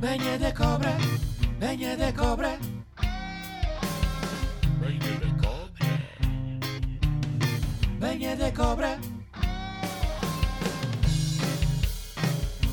[0.00, 0.96] Venha da cobra,
[1.58, 2.56] venha da cobra.
[4.78, 5.88] Venha da cobra.
[7.98, 8.98] Venha da cobra.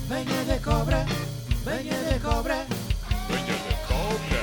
[0.08, 1.04] Venha da cobra,
[1.64, 2.66] venha da cobra.
[3.28, 4.42] Venha da cobra.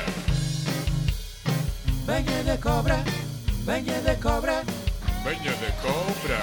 [2.06, 3.04] Venha da cobra,
[3.66, 4.64] venha da cobra.
[5.24, 6.40] Venha da cobra.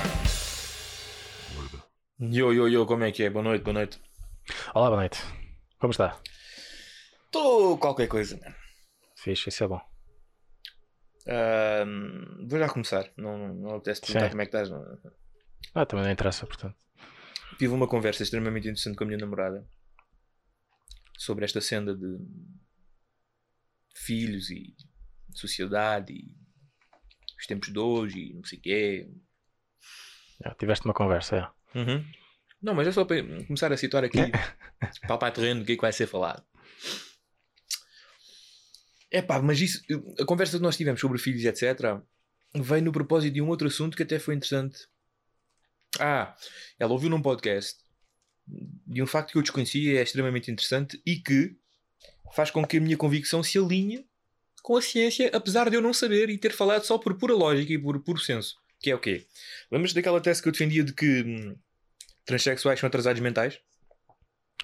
[2.19, 3.31] Yo, yo, yo, como é que é?
[3.31, 4.01] Boa noite, boa noite.
[4.75, 5.19] Olá, boa noite.
[5.79, 6.17] Como está?
[7.31, 8.57] Estou qualquer coisa, mano.
[9.15, 9.81] Fixe, isso é bom.
[12.49, 13.09] Vou já começar.
[13.17, 14.31] Não, não apetece perguntar Sim.
[14.31, 14.69] como é que estás.
[14.69, 14.99] não.
[15.73, 16.77] Ah, também não interessa, portanto.
[17.57, 19.65] Tive uma conversa extremamente interessante com a minha namorada
[21.17, 22.19] sobre esta senda de
[23.95, 24.75] filhos e
[25.33, 26.37] sociedade e
[27.39, 29.11] os tempos de hoje e não sei o quê.
[30.45, 31.79] Já, tiveste uma conversa, é.
[31.79, 32.05] Uhum.
[32.61, 34.19] Não, mas é só para começar a situar aqui,
[35.07, 36.45] palpar terreno, o que é que vai ser falado.
[39.11, 39.83] É pá, mas isso,
[40.19, 42.01] a conversa que nós tivemos sobre filhos, etc.,
[42.55, 44.87] veio no propósito de um outro assunto que até foi interessante.
[45.99, 46.37] Ah,
[46.79, 47.79] ela ouviu num podcast
[48.47, 51.57] de um facto que eu desconhecia, é extremamente interessante e que
[52.35, 54.07] faz com que a minha convicção se alinhe
[54.63, 57.73] com a ciência, apesar de eu não saber e ter falado só por pura lógica
[57.73, 58.57] e por puro senso.
[58.81, 59.27] Que é o quê?
[59.71, 61.57] Lembras daquela tese que eu defendia de que hum,
[62.25, 63.61] transexuais são atrasados mentais?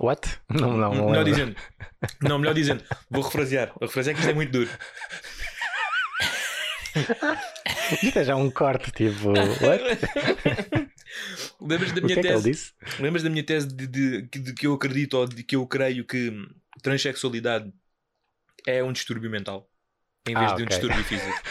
[0.00, 0.38] What?
[0.50, 1.56] Não, não, não melhor dizendo.
[2.22, 2.84] Não, melhor dizendo.
[3.10, 3.68] Vou refrasear.
[3.78, 4.70] Vou refrasear que isto é muito duro.
[8.02, 9.28] Isto é já um corte, tipo.
[9.30, 9.84] What?
[11.60, 12.50] Lembras da o minha que é que tese?
[12.50, 12.72] disse?
[12.98, 15.66] Lembras da minha tese de, de- de- de que eu acredito ou de que eu
[15.66, 16.32] creio que
[16.82, 17.72] transexualidade
[18.66, 19.70] é um distúrbio mental
[20.26, 20.78] em vez Ah, de um ok.
[20.78, 21.42] distúrbio físico?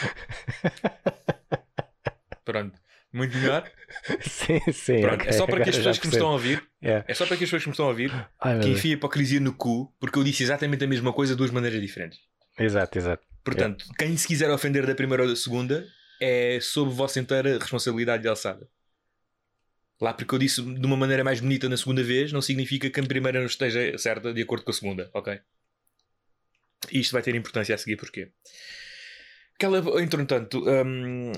[2.44, 2.78] Pronto.
[3.12, 3.70] Muito melhor.
[4.20, 5.00] sim, sim.
[5.00, 5.14] Pronto.
[5.22, 6.68] ok, É só para que as pessoas que me estão a ouvir.
[6.80, 7.04] percebo.
[7.08, 7.14] É.
[7.14, 9.40] Só para que as pessoas que me estão a ouvir Ai, que enfiem a hipocrisia
[9.40, 12.18] no cu, porque eu disse exatamente a mesma coisa de duas maneiras diferentes.
[12.58, 13.26] Exato, exato.
[13.44, 15.86] Portanto, quem se quiser ofender da primeira ou da segunda
[16.20, 18.68] é sob vossa inteira responsabilidade de alçada.
[20.00, 23.00] Lá porque eu disse de uma maneira mais bonita na segunda vez, não significa que
[23.00, 25.40] a primeira não esteja certa de acordo com a segunda, ok?
[26.92, 28.30] Isto vai ter importância a seguir porquê?
[29.58, 31.32] Que ela, entretanto, hum,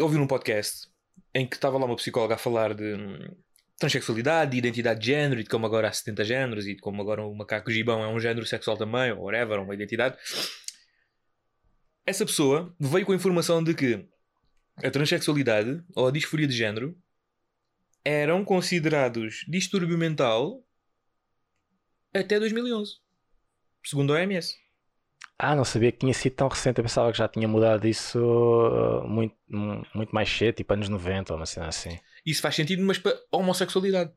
[0.00, 0.88] ouvi num podcast
[1.34, 3.36] em que estava lá uma psicóloga a falar de hum,
[3.78, 7.02] transexualidade, de identidade de género e de como agora há 70 géneros e de como
[7.02, 10.16] agora o macaco gibão é um género sexual também, ou whatever, uma identidade.
[12.06, 14.06] Essa pessoa veio com a informação de que
[14.76, 16.96] a transexualidade ou a disforia de género
[18.04, 20.64] eram considerados distúrbio mental
[22.14, 22.94] até 2011,
[23.84, 24.65] segundo a OMS.
[25.38, 26.78] Ah, não sabia que tinha sido tão recente.
[26.78, 30.88] Eu pensava que já tinha mudado isso uh, muito, mu- muito mais cedo, tipo anos
[30.88, 31.98] 90 ou uma cena assim.
[32.24, 34.10] Isso faz sentido, mas para a homossexualidade.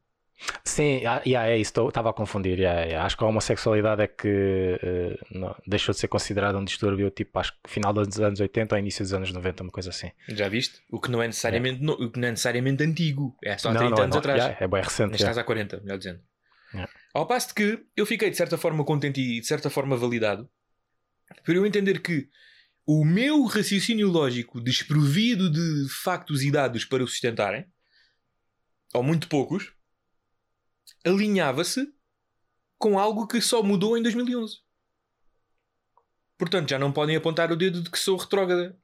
[0.63, 2.57] Sim, ah, yeah, é isso, estava a confundir.
[2.57, 3.05] yeah, yeah.
[3.05, 7.37] Acho que a homossexualidade é que eh, não- deixou de ser considerada um distúrbio, tipo,
[7.37, 10.09] acho que final dos anos 80 ou início dos anos 90, uma coisa assim.
[10.29, 10.79] Já viste?
[10.89, 13.35] O que não é necessariamente, no- o que não é necessariamente antigo.
[13.43, 14.39] É só há Não, 30 não, anos não, atrás.
[14.41, 15.09] yeah, é bem recente.
[15.11, 15.29] Neste yeah.
[15.31, 16.21] caso há 40, melhor dizendo.
[16.73, 16.89] Yeah.
[17.13, 20.49] Ao passo de que eu fiquei de certa forma contente e de certa forma validado
[21.45, 22.29] por eu entender que
[22.85, 27.65] o meu raciocínio lógico desprovido de factos e dados para o sustentarem,
[28.93, 29.71] ou muito poucos,
[31.05, 31.87] alinhava-se
[32.77, 34.57] com algo que só mudou em 2011.
[36.37, 38.77] Portanto, já não podem apontar o dedo de que sou retrógrada.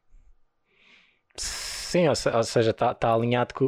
[1.37, 3.65] Sim, ou, se- ou seja, está tá alinhado com,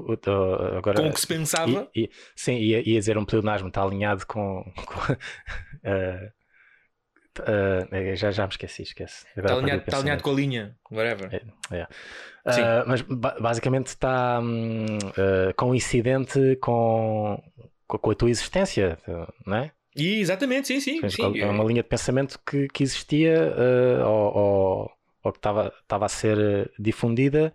[0.77, 1.89] agora, Com o que se pensava.
[1.95, 4.63] E, e- sim, ia, ia dizer um pleonasmo, está alinhado com.
[4.85, 5.15] com
[5.83, 6.31] eh,
[7.45, 9.25] eh, já, já me esqueci, esquece.
[9.35, 10.77] Agora Está alinhado, está alinhado com a linha.
[10.91, 11.33] Whatever.
[11.71, 11.87] É, é.
[12.45, 17.41] Ah, mas ba- basicamente está hum, ah, coincidente com,
[17.87, 18.97] com, a tua existência,
[19.45, 19.71] não é?
[19.95, 21.09] E exatamente, sim, sim.
[21.09, 21.39] sim.
[21.39, 23.53] É uma linha de pensamento que, que existia
[24.05, 24.91] ou, ou-
[25.23, 27.53] ou que estava estava a ser difundida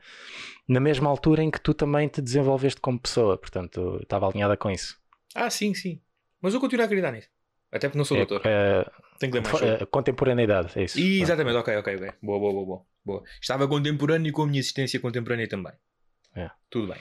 [0.69, 4.71] na mesma altura em que tu também te desenvolveste como pessoa, portanto estava alinhada com
[4.71, 4.99] isso.
[5.35, 6.01] Ah, sim, sim.
[6.41, 7.29] Mas eu continuo a acreditar nisso.
[7.73, 8.47] Até porque não sou É, doutor.
[8.47, 8.85] é,
[9.19, 10.99] Tenho que ler mais é, contemporaneidade, é isso.
[11.01, 12.13] E, exatamente, ok, ok, ok.
[12.23, 13.23] Boa, boa, boa, boa, boa.
[13.41, 15.73] Estava contemporâneo com a minha existência contemporânea também.
[16.37, 16.51] É.
[16.69, 17.01] Tudo bem.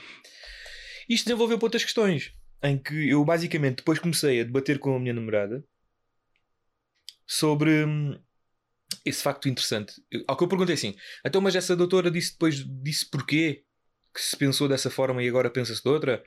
[1.08, 2.32] Isto desenvolveu para outras questões.
[2.62, 5.62] Em que eu basicamente depois comecei a debater com a minha namorada
[7.26, 8.18] sobre hum,
[9.04, 9.94] esse facto interessante.
[10.10, 13.64] Eu- Ao que eu perguntei assim: então, mas essa doutora disse depois disse porquê
[14.14, 16.22] que se pensou dessa forma e agora pensa-se de outra?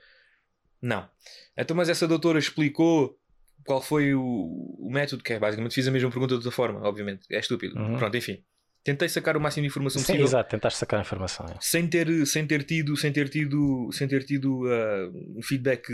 [0.82, 1.10] Não.
[1.58, 3.18] Então, mas essa doutora explicou
[3.64, 6.82] qual foi o, o método, que é basicamente fiz a mesma pergunta de outra forma,
[6.88, 7.26] obviamente.
[7.32, 7.80] É estúpido.
[7.80, 7.98] Uhum.
[7.98, 8.44] Pronto, enfim.
[8.84, 10.26] Tentei sacar o máximo de informação Sim, possível.
[10.26, 11.48] exato, tentaste sacar a informação.
[11.48, 11.58] é.
[11.60, 15.88] sem ter, sem ter tido, sem ter tido, sem ter tido ah, um feedback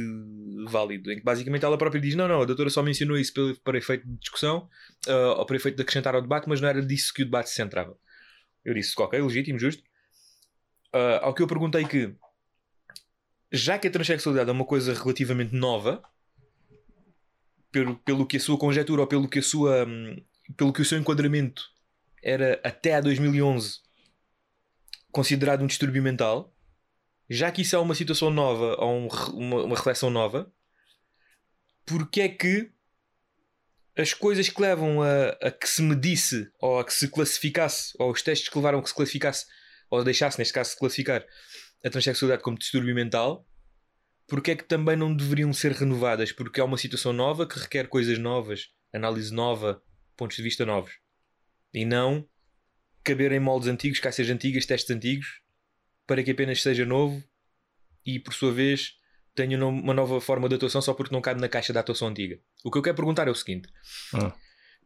[0.68, 3.56] válido, em que basicamente ela própria diz: Não, não, a doutora só mencionou isso para,
[3.64, 4.68] para efeito de discussão,
[5.08, 7.48] ah, ou para efeito de acrescentar ao debate, mas não era disso que o debate
[7.50, 7.98] se centrava.
[8.66, 9.82] Eu disse: Ok, legítimo, justo.
[10.92, 12.14] Ah, ao que eu perguntei que,
[13.54, 16.04] já que a transexualidade é uma coisa relativamente nova,
[17.72, 20.16] pelo, pelo que a sua conjetura ou pelo que, a sua, hum,
[20.58, 21.64] pelo que o seu enquadramento
[22.22, 23.80] era até a 2011
[25.12, 26.56] considerado um distúrbio mental,
[27.30, 30.52] já que isso é uma situação nova ou um uma, uma reflexão nova,
[31.86, 32.72] porque é que
[33.98, 38.12] as coisas que levam a, a que se medisse ou a que se classificasse, ou
[38.12, 39.46] os testes que levaram a que se classificasse,
[39.90, 41.26] ou deixasse, neste caso, se classificar
[41.84, 43.46] a transexualidade como distúrbio mental,
[44.32, 46.32] porque é que também não deveriam ser renovadas?
[46.32, 49.84] Porque é uma situação nova que requer coisas novas, análise nova,
[50.16, 50.94] pontos de vista novos.
[51.74, 52.26] E não
[53.04, 55.42] caber em moldes antigos, caixas antigas, testes antigos,
[56.08, 57.22] para que apenas seja novo
[58.06, 58.94] e, por sua vez,
[59.36, 62.40] tenha uma nova forma de atuação só porque não cabe na caixa da atuação antiga.
[62.64, 63.68] O que eu quero perguntar é o seguinte:
[64.14, 64.32] Hum.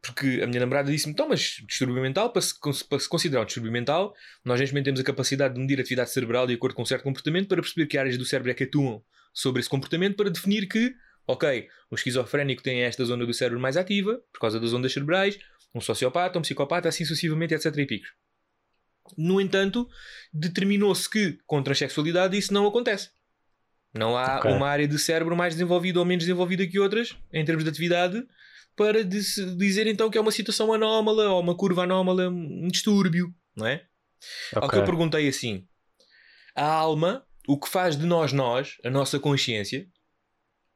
[0.01, 2.59] porque a minha namorada disse-me, então, mas distúrbio mental, para se,
[2.89, 4.11] para se considerar um distúrbio mental,
[4.43, 6.85] nós neste momento temos a capacidade de medir a atividade cerebral de acordo com um
[6.85, 9.03] certo comportamento para perceber que áreas do cérebro é que atuam
[9.35, 10.95] sobre esse comportamento para definir que,
[11.27, 15.37] ok, um esquizofrénico tem esta zona do cérebro mais ativa, por causa das ondas cerebrais,
[15.75, 17.75] um sociopata, um psicopata, assim sucessivamente, etc.
[17.77, 18.09] e picos.
[19.17, 19.87] No entanto,
[20.33, 23.09] determinou-se que com transexualidade isso não acontece.
[23.93, 24.51] Não há Ok.
[24.51, 28.25] uma área de cérebro mais desenvolvida ou menos desenvolvida que outras, em termos de atividade,
[28.75, 33.67] para dizer então que é uma situação anómala ou uma curva anómala, um distúrbio, não
[33.67, 33.85] é?
[34.53, 35.67] Ao que eu perguntei assim:
[36.55, 39.87] a alma, o que faz de nós nós, a nossa consciência,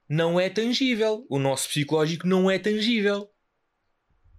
[0.07, 1.25] não é tangível.
[1.29, 3.29] O nosso psicológico não é tangível.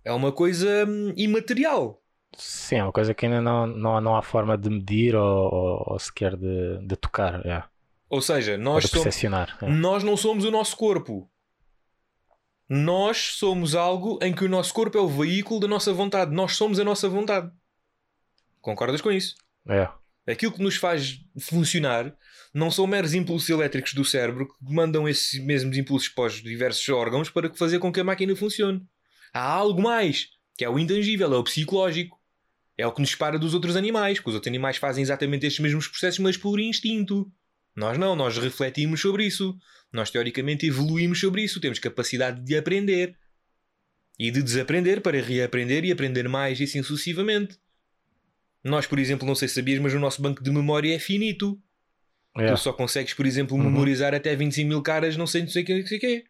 [0.05, 2.03] É uma coisa hum, imaterial.
[2.37, 5.85] Sim, é uma coisa que ainda não, não, não há forma de medir ou, ou,
[5.89, 7.63] ou sequer de, de tocar, é.
[8.09, 9.69] Ou seja, ou nós, de somos, é.
[9.69, 11.31] nós não somos o nosso corpo.
[12.69, 16.33] Nós somos algo em que o nosso corpo é o veículo da nossa vontade.
[16.33, 17.51] Nós somos a nossa vontade.
[18.61, 19.35] Concordas com isso?
[19.69, 19.89] É.
[20.27, 22.15] Aquilo que nos faz funcionar
[22.53, 26.89] não são meros impulsos elétricos do cérebro que mandam esses mesmos impulsos para os diversos
[26.89, 28.83] órgãos para fazer com que a máquina funcione.
[29.33, 32.19] Há algo mais, que é o intangível, é o psicológico.
[32.77, 35.61] É o que nos separa dos outros animais, que os outros animais fazem exatamente estes
[35.61, 37.31] mesmos processos, mas por instinto.
[37.77, 39.57] Nós não, nós refletimos sobre isso.
[39.93, 43.17] Nós teoricamente evoluímos sobre isso, temos capacidade de aprender
[44.19, 47.59] e de desaprender para reaprender e aprender mais e assim sucessivamente.
[48.63, 51.59] Nós, por exemplo, não sei se sabias, mas o nosso banco de memória é finito.
[52.37, 52.53] É.
[52.53, 53.65] Tu só consegues, por exemplo, Uhum.
[53.65, 56.25] memorizar até 25 mil caras, não sei, não sei o que, não sei o quê.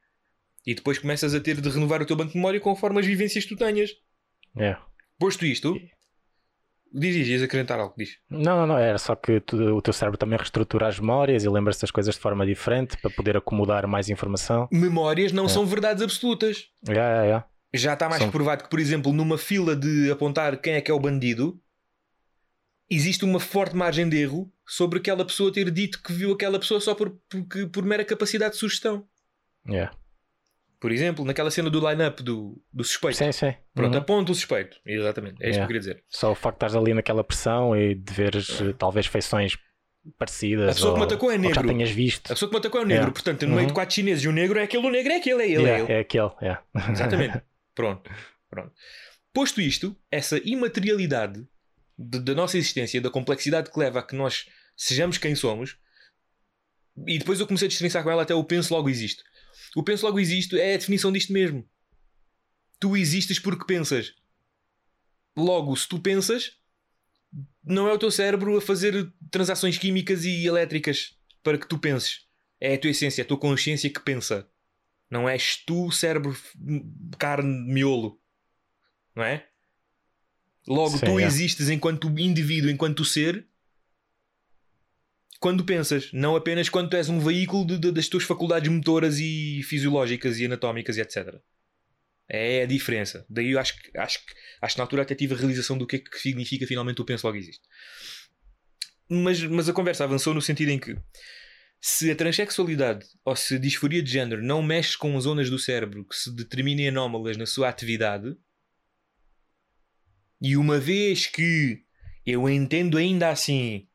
[0.66, 3.44] E depois começas a ter de renovar o teu banco de memória conforme as vivências
[3.44, 3.90] que tu tenhas.
[4.56, 4.76] É.
[5.18, 5.74] Posto isto,
[6.92, 8.16] diz, diz, ias acrescentar algo, diz.
[8.28, 11.48] Não, não, não, era só que tu- o teu cérebro também reestrutura as memórias e
[11.48, 14.68] lembra-se das coisas de forma diferente para poder acomodar mais informação.
[14.72, 15.48] Memórias não É.
[15.48, 16.68] são verdades absolutas.
[16.88, 17.44] É, é.
[17.72, 20.90] Já está mais São- provado que, por exemplo, numa fila de apontar quem é que
[20.90, 21.60] é o bandido,
[22.90, 26.80] existe uma forte margem de erro sobre aquela pessoa ter dito que viu aquela pessoa
[26.80, 29.06] só por, porque- por mera capacidade de sugestão.
[29.68, 29.88] É.
[30.80, 33.18] Por exemplo, naquela cena do line-up do, do suspeito.
[33.18, 33.54] Sim, sim.
[33.74, 34.00] Pronto, Uhum.
[34.00, 34.78] aponta o suspeito.
[34.84, 35.62] Exatamente, é isso que Yeah.
[35.64, 36.04] eu queria dizer.
[36.08, 39.58] Só o facto de estás ali naquela pressão e de veres eh, talvez feições
[40.16, 40.70] parecidas.
[40.70, 41.66] A pessoa que ou, me atacou é que já negro.
[41.68, 42.26] tenhas visto.
[42.30, 43.12] A pessoa que me atacou é o negro, Yeah.
[43.12, 43.74] portanto, no meio de Uhum.
[43.74, 45.84] quatro chineses e um negro é aquele, o negro é aquele, é ele, é Yeah,
[45.84, 45.92] ele.
[45.92, 46.58] é aquele, é.
[46.90, 47.42] Exatamente.
[47.74, 48.10] Pronto.
[48.48, 48.72] Pronto.
[49.34, 51.46] Posto isto, essa imaterialidade
[52.02, 55.76] da nossa existência, da complexidade que leva a que nós sejamos quem somos,
[57.06, 59.22] e depois eu comecei a destrinçar com ela até o penso logo existo.
[59.76, 61.68] O penso logo existo é a definição disto mesmo.
[62.78, 64.14] Tu existes porque pensas.
[65.36, 66.58] Logo, se tu pensas,
[67.62, 72.26] não é o teu cérebro a fazer transações químicas e elétricas para que tu penses.
[72.58, 74.48] É a tua essência, a tua consciência que pensa.
[75.10, 76.36] Não és tu, cérebro,
[77.18, 78.20] carne, miolo.
[79.14, 79.49] Não é?
[80.70, 81.24] Logo, Sim, tu é.
[81.24, 83.44] existes enquanto indivíduo, enquanto ser,
[85.40, 89.18] quando pensas, não apenas quando tu és um veículo de- de- das tuas faculdades motoras
[89.18, 91.40] e fisiológicas e anatómicas e etc.
[92.28, 93.26] É a diferença.
[93.28, 94.20] Daí eu acho que, acho
[94.62, 97.04] acho que na altura até tive a realização do que é que significa finalmente o
[97.04, 97.62] penso logo existe.
[99.08, 100.96] Mas, mas a conversa avançou no sentido em que
[101.80, 106.04] se a transexualidade ou se a disforia de género não mexe com zonas do cérebro
[106.04, 108.36] que se determinem anómalas na sua atividade,
[110.40, 111.84] e uma vez que
[112.24, 113.86] eu entendo ainda assim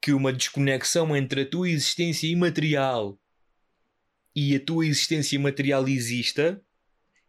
[0.00, 3.18] que uma desconexão entre a tua existência imaterial
[4.34, 6.60] e a tua existência material exista,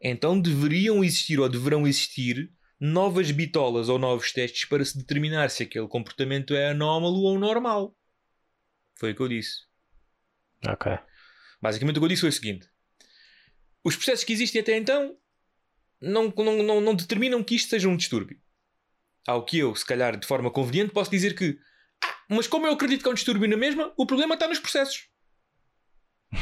[0.02, 5.64] então deveriam existir ou deverão existir novas bitolas ou novos testes para se determinar se
[5.64, 7.96] aquele comportamento é anómalo ou normal.
[8.96, 9.62] Foi o que eu disse.
[10.68, 10.92] Ok.
[11.62, 12.68] Basicamente o que eu disse foi o seguinte:
[13.84, 15.18] os processos que existem até então
[16.02, 18.43] não, não, não, não determinam que isto seja um distúrbio.
[19.28, 21.58] Ao que eu, se calhar de forma conveniente, posso dizer que,
[22.04, 24.60] ah, mas como eu acredito que é um distúrbio na mesma, o problema está nos
[24.60, 25.08] processos.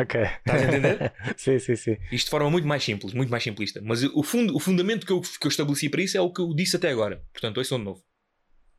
[0.00, 0.20] ok.
[0.38, 1.12] Estás a entender?
[1.36, 1.96] sim, sim, sim.
[2.10, 3.80] Isto de forma muito mais simples, muito mais simplista.
[3.82, 6.40] Mas o, fundo, o fundamento que eu, que eu estabeleci para isso é o que
[6.40, 7.22] eu disse até agora.
[7.32, 8.02] Portanto, ouçam de novo.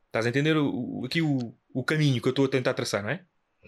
[0.08, 0.70] Estás a entender o,
[1.02, 3.22] o- aqui o, o caminho que eu estou a tentar traçar, não é?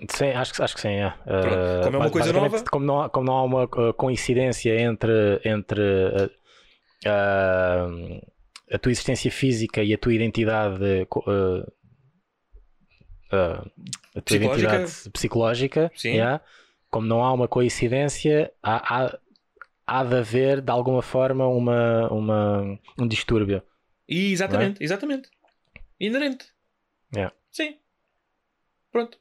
[0.10, 0.90] Sim, acho que, acho que sim.
[0.96, 1.12] É.
[1.26, 4.80] Pronto, como é uma coisa nova- Como não, há, como não há uma uh, coincidência
[4.82, 6.30] entre, entre uh,
[7.08, 8.31] uh,
[8.72, 10.84] a tua existência física e a tua identidade.
[10.84, 11.62] uh,
[13.32, 13.72] uh,
[14.16, 14.76] a tua Psicológica?
[14.76, 16.42] identidade psicológica, yeah,
[16.90, 19.20] como não há uma coincidência, há, há,
[19.88, 23.62] há de haver de alguma forma uma, uma, um distúrbio.
[24.08, 25.30] E exatamente, exatamente.
[26.00, 26.46] Inerente.
[27.16, 27.34] Yeah.
[27.52, 27.78] Sim.
[28.92, 29.18] Pronto.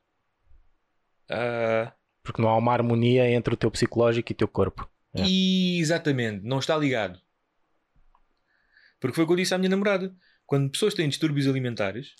[1.31, 1.93] Ah,
[2.25, 4.91] Porque não há uma harmonia entre o teu psicológico e o teu corpo.
[5.15, 5.23] É.
[5.23, 7.21] Exatamente, não está ligado.
[9.01, 10.15] Porque foi o que eu disse à minha namorada.
[10.47, 12.15] Quando pessoas têm distúrbios alimentares,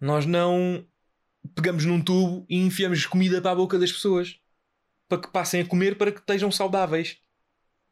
[0.00, 0.86] nós não
[1.54, 4.38] pegamos num tubo e enfiamos comida para a boca das pessoas
[5.08, 7.18] para que passem a comer para que estejam saudáveis.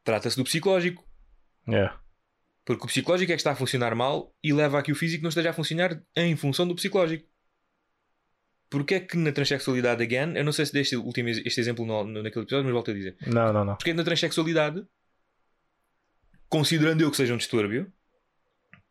[0.03, 1.07] Trata-se do psicológico.
[1.67, 1.99] Yeah.
[2.65, 5.21] Porque o psicológico é que está a funcionar mal e leva a que o físico
[5.23, 7.27] não esteja a funcionar em função do psicológico.
[8.69, 11.85] Porque é que na transexualidade, again, eu não sei se dei este, último, este exemplo
[11.85, 13.15] no, no- naquele episódio, mas volto a dizer.
[13.27, 13.75] Não, não, não.
[13.75, 14.83] Porque na transexualidade,
[16.53, 17.91] considerando eu que seja um distúrbio,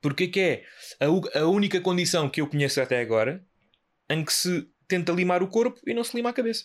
[0.00, 0.64] porque é que é
[0.98, 3.46] a, a única condição que eu conheço até agora
[4.10, 6.64] em que se tenta limar o corpo e não se lima a cabeça.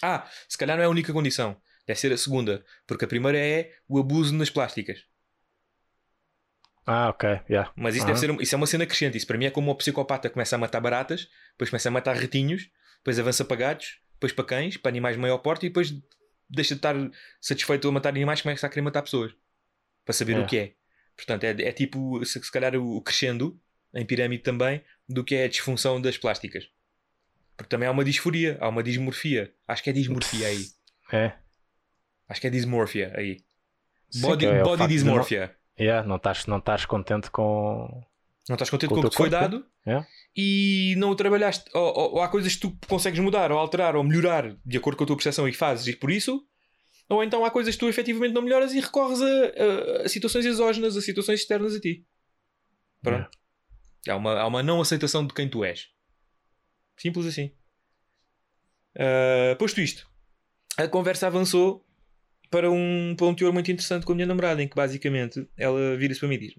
[0.00, 1.60] Ah, se calhar não é a única condição.
[1.84, 2.64] Deve ser a segunda.
[2.86, 5.04] Porque a primeira é o abuso nas plásticas.
[6.86, 7.40] Ah, ok.
[7.50, 7.72] Yeah.
[7.76, 8.14] Mas isso, Aham.
[8.14, 9.16] deve ser, isso é uma cena crescente.
[9.16, 12.16] Isso para mim é como o psicopata começa a matar baratas, depois começa a matar
[12.16, 15.92] ratinhos, depois avança para gatos, depois para cães, para animais de maior porte e depois
[16.50, 16.94] deixa de estar
[17.40, 19.32] satisfeito a matar animais começa a querer matar pessoas.
[20.04, 20.40] Para saber É.
[20.40, 20.72] o que é.
[21.16, 23.60] Portanto, é, é tipo, se, se calhar, o crescendo,
[23.94, 26.68] em pirâmide também, do que é a disfunção das plásticas.
[27.56, 29.52] Porque também há uma disforia, há uma dismorfia.
[29.68, 30.66] Acho que é dismorfia aí.
[31.12, 31.32] É.
[32.28, 33.38] Acho que é dismorfia aí.
[34.08, 35.26] Sim, Body, que é body de não-.
[35.78, 38.04] Yeah, não estás não estás contente com.
[38.48, 40.04] Não estás contente Com o que te foi dado é.
[40.36, 41.64] E não o trabalhaste.
[41.74, 44.96] Ou, ou- ou há coisas que tu consegues mudar, ou alterar, ou melhorar de acordo
[44.96, 46.44] com a tua percepção e fazes e por isso.
[47.08, 50.46] Ou então há coisas que tu efetivamente não melhoras e recorres a, a- a situações
[50.46, 52.04] exógenas, a situações externas a ti.
[53.02, 53.30] Pronto.
[54.08, 55.88] Há, uma, há uma não aceitação de quem tu és.
[56.96, 57.50] Simples assim.
[58.96, 60.06] Ah, posto isto,
[60.76, 61.84] a conversa avançou
[62.50, 65.96] para um, para um teor muito interessante com a minha namorada, em que basicamente ela
[65.96, 66.54] vira-se para mim e diz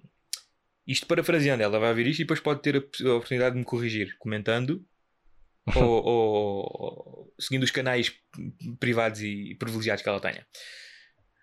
[0.87, 4.15] isto parafraseando, ela vai ouvir isto e depois pode ter a oportunidade de me corrigir,
[4.17, 4.85] comentando
[5.75, 8.13] ou, ou- ou seguindo os canais
[8.79, 10.45] privados e privilegiados que ela tenha.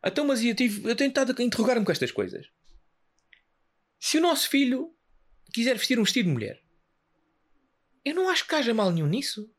[0.04, 2.47] Então, mas eu, tive, eu tenho estado a interrogar-me com estas coisas.
[3.99, 4.95] Se o nosso filho
[5.52, 6.62] quiser vestir um vestido de mulher,
[8.04, 9.52] eu não acho que haja mal nenhum nisso.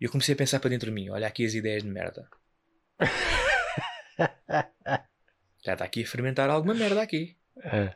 [0.00, 2.28] E eu comecei a pensar para dentro de mim: olha aqui as ideias de merda.
[5.62, 7.36] Já está aqui a fermentar alguma merda aqui.
[7.62, 7.94] É.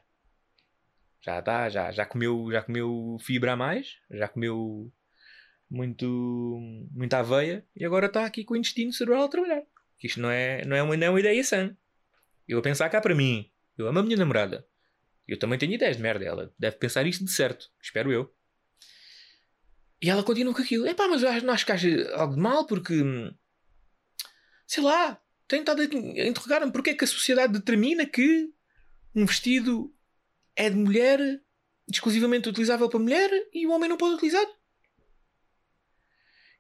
[1.23, 4.93] Já está, já, já comeu, já comeu fibra a mais, já comeu
[5.71, 6.59] muito,
[6.93, 9.63] muita aveia e agora está aqui com o intestino cerebral a trabalhar.
[9.99, 11.75] Que Isto não é, não é, uma, não é uma ideia sã.
[12.47, 14.67] Eu a pensar cá para mim, eu amo a minha namorada.
[15.27, 16.23] Eu também tenho ideias de merda.
[16.27, 18.31] Ela deve pensar isto de certo, espero eu.
[20.03, 20.87] E ela continua com aquilo.
[20.87, 22.95] Epá, mas eu acho- não acho que haja algo de mal porque.
[24.67, 28.53] Sei lá, tenho estado a interrogar-me porque é que a sociedade determina que
[29.15, 29.95] um vestido
[30.57, 31.19] é de mulher,
[31.89, 34.47] exclusivamente utilizável para mulher e o homem não pode utilizar.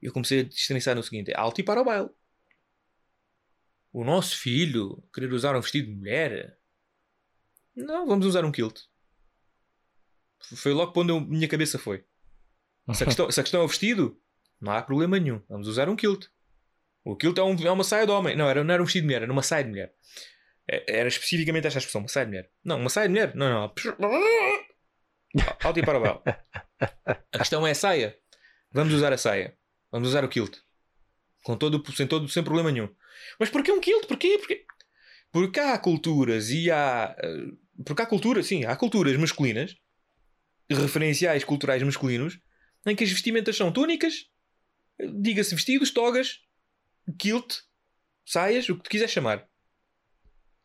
[0.02, 2.10] Eu comecei a destrinçar no seguinte: é alto e para o baile.
[3.92, 6.58] O nosso filho querer usar um vestido de mulher?
[7.74, 8.82] Não, vamos usar um kilt.
[10.56, 12.04] Foi logo para onde a minha cabeça foi.
[12.92, 14.20] Se a, questão, se a questão é o vestido,
[14.60, 15.40] não há problema nenhum.
[15.48, 16.28] Vamos usar um kilt.
[17.04, 18.34] O kilt é, um- é uma saia de homem.
[18.36, 19.92] Não, era, não era um vestido de mulher, era uma saia de mulher.
[20.66, 22.50] É- Era especificamente esta expressão, uma saia de mulher.
[22.64, 23.34] Não, uma saia de mulher.
[23.34, 23.74] Não, não.
[25.62, 26.20] Alto e para o baile.
[27.32, 28.16] A questão é a saia.
[28.72, 29.56] Vamos usar a saia.
[29.90, 30.56] Vamos usar o kilt.
[31.42, 32.88] Com todo, sem, todo, sem problema nenhum.
[33.38, 34.06] Mas porquê um kilt?
[34.06, 34.38] Porquê?
[34.38, 34.64] Porquê?
[35.30, 37.14] Porque há culturas e há.
[37.22, 37.46] eh,
[37.84, 39.76] Porque há culturas, sim, há culturas masculinas,
[40.70, 42.38] referenciais culturais masculinos,
[42.86, 44.26] em que as vestimentas são túnicas,
[45.20, 46.40] diga-se vestidos, togas,
[47.12, 47.60] kilt,
[48.24, 49.46] saias, o que tu quiser chamar.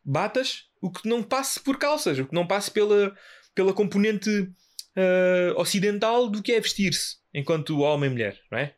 [0.03, 3.13] batas o que não passe por calças, o que não passe pela,
[3.53, 4.29] pela componente
[4.95, 8.75] ah, ocidental do que é vestir-se enquanto homem e mulher, não é?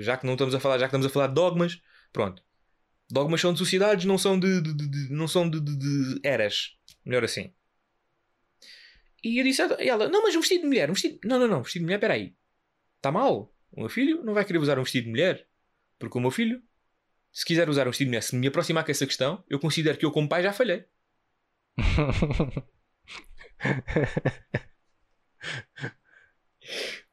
[0.00, 1.80] Já que não estamos a falar, já que estamos a falar de dogmas,
[2.12, 2.42] pronto.
[3.10, 6.76] Dogmas são de sociedades, não são de, de- de- não são de, de- eras.
[7.04, 7.52] Melhor assim.
[9.22, 11.18] E eu disse a ela: Não, mas um vestido de mulher, um vestido.
[11.24, 12.34] Não, não, não, vestido de mulher, peraí.
[12.96, 13.52] Está mal.
[13.72, 15.46] O meu filho não vai querer usar um vestido de mulher.
[16.08, 16.62] Porque o meu filho,
[17.32, 20.10] se quiser usar um mulher, se me aproximar com essa questão, eu considero que eu,
[20.12, 20.84] como pai, já falhei.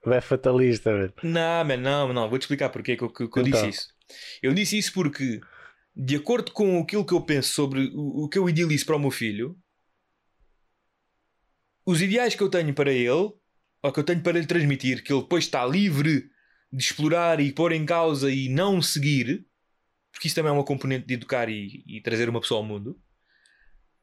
[0.06, 1.14] é fatalista, velho.
[1.24, 2.30] Não, man, não, não.
[2.30, 3.62] Vou-te explicar porque que eu, que- que eu Então.
[3.62, 3.88] disse isso.
[4.42, 5.40] Eu disse isso porque,
[5.96, 9.00] de acordo com aquilo que eu penso sobre o, o que eu idealizo para o
[9.00, 9.58] meu filho,
[11.86, 15.12] os ideais que eu tenho para ele, ou que eu tenho para lhe transmitir, que
[15.14, 16.30] ele depois está livre
[16.72, 19.46] de explorar e pôr em causa e não seguir,
[20.12, 23.00] porque isso também é uma componente de educar e, e trazer uma pessoa ao mundo,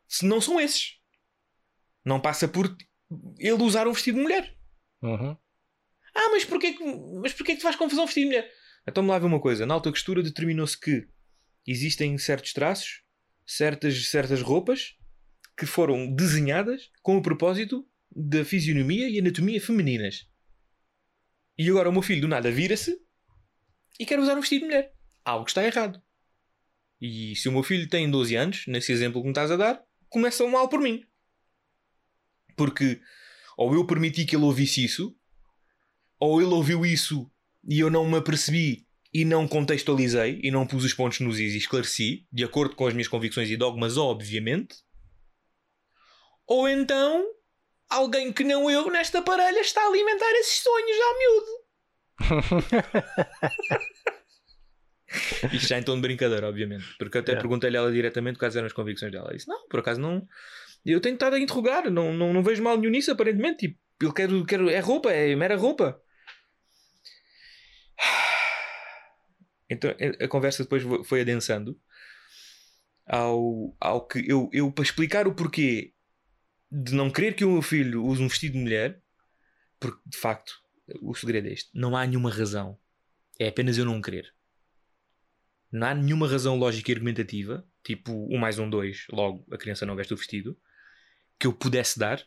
[0.07, 0.99] se não são esses.
[2.05, 2.75] Não passa por
[3.39, 4.57] ele usar um vestido de mulher.
[5.03, 5.37] Uhum.
[6.15, 6.85] Ah, mas porquê que,
[7.23, 8.51] mas porquê que tu faz confusão vestir de mulher?
[8.87, 9.67] Então me lá ver uma coisa.
[9.67, 11.07] Na alta costura determinou-se que
[11.67, 13.03] existem certos traços,
[13.47, 14.97] certas, certas roupas
[15.57, 20.27] que foram desenhadas com o propósito da fisionomia e anatomia femininas.
[21.59, 22.97] E agora o meu filho do nada vira-se
[23.99, 24.95] e quer usar um vestido de mulher.
[25.25, 26.01] Algo está errado.
[27.01, 29.83] E se o meu filho tem 12 anos, nesse exemplo que me estás a dar,
[30.09, 31.05] começa mal por mim.
[32.57, 33.01] Porque
[33.57, 35.17] ou eu permiti que ele ouvisse isso,
[36.19, 37.29] ou ele ouviu isso
[37.69, 41.55] e eu não me apercebi e não contextualizei e não pus os pontos nos is
[41.55, 44.77] e esclareci, de acordo com as minhas convicções e dogmas, obviamente.
[46.47, 47.25] Ou então
[47.89, 51.69] alguém que não eu nesta parelha está a alimentar esses sonhos ao miúdo.
[55.53, 56.85] Isto já em tom de brincadeira, obviamente.
[56.99, 57.43] Porque eu até Yeah.
[57.43, 59.27] perguntei-lhe ela diretamente quais eram as convicções dela.
[59.29, 60.27] Ela disse: Não, por acaso não.
[60.85, 63.69] Eu tenho estado a interrogar, não, não, não vejo mal nenhum nisso, aparentemente.
[63.69, 64.69] Tipo, eu quero, quero.
[64.69, 66.01] É roupa, é mera roupa.
[69.71, 71.79] Então a- a conversa depois foi adensando
[73.07, 75.93] ao, ao que eu, eu, para explicar o porquê
[76.71, 79.03] de não querer que o meu filho use um vestido de mulher,
[79.81, 80.53] porque de facto
[81.01, 82.79] o segredo é este: não há nenhuma razão,
[83.39, 84.35] é apenas eu não querer.
[85.71, 89.85] Não há nenhuma razão lógica e argumentativa, tipo um mais um dois, logo a criança
[89.85, 90.59] não veste o vestido,
[91.39, 92.23] que eu pudesse dar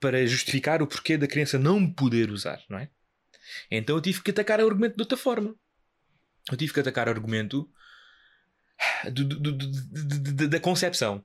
[0.00, 2.90] para justificar o porquê da criança não poder usar, não é?
[3.70, 5.54] Então eu tive que atacar o argumento de outra forma.
[6.50, 7.70] Eu tive que atacar o argumento
[9.12, 11.24] do- do- do- da concepção.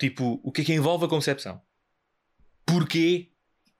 [0.00, 1.60] Tipo, o que é que envolve a concepção?
[2.66, 3.30] Porquê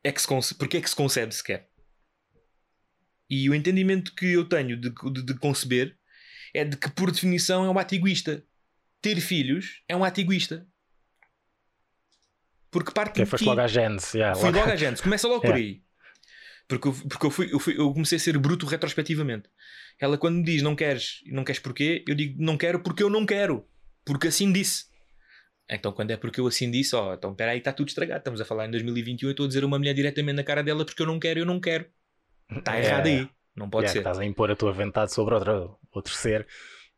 [0.04, 1.68] é que se, conce- porquê é que se concebe sequer?
[3.28, 5.96] E o entendimento que eu tenho de, de- de conceber
[6.52, 8.44] é de que, por definição, é um ato egoísta.
[9.00, 10.66] Ter filhos é um ato egoísta.
[12.70, 13.48] Porque parte de foste ti.
[13.48, 14.14] logo à Gênesis.
[14.14, 15.58] yeah, Fui logo- à gente, começa logo por É.
[15.58, 15.82] aí.
[16.68, 19.48] Porque, eu, porque eu, fui, eu, fui- eu comecei a ser bruto retrospectivamente.
[19.98, 23.10] Ela, quando me diz não queres, não queres porquê, eu digo não quero porque eu
[23.10, 23.66] não quero.
[24.04, 24.89] Porque assim disse.
[25.72, 28.18] Então, quando é porque eu assim disse, ó, então espera aí, está tudo estragado.
[28.18, 30.62] Estamos a falar em 2021 eu estou a dizer a uma mulher diretamente na cara
[30.64, 31.86] dela porque eu não quero, eu não quero.
[32.50, 32.84] Está É.
[32.84, 33.28] errado aí.
[33.54, 33.98] Não pode Yeah, ser.
[34.00, 36.46] Estás a impor a tua vontade sobre outro, outro ser.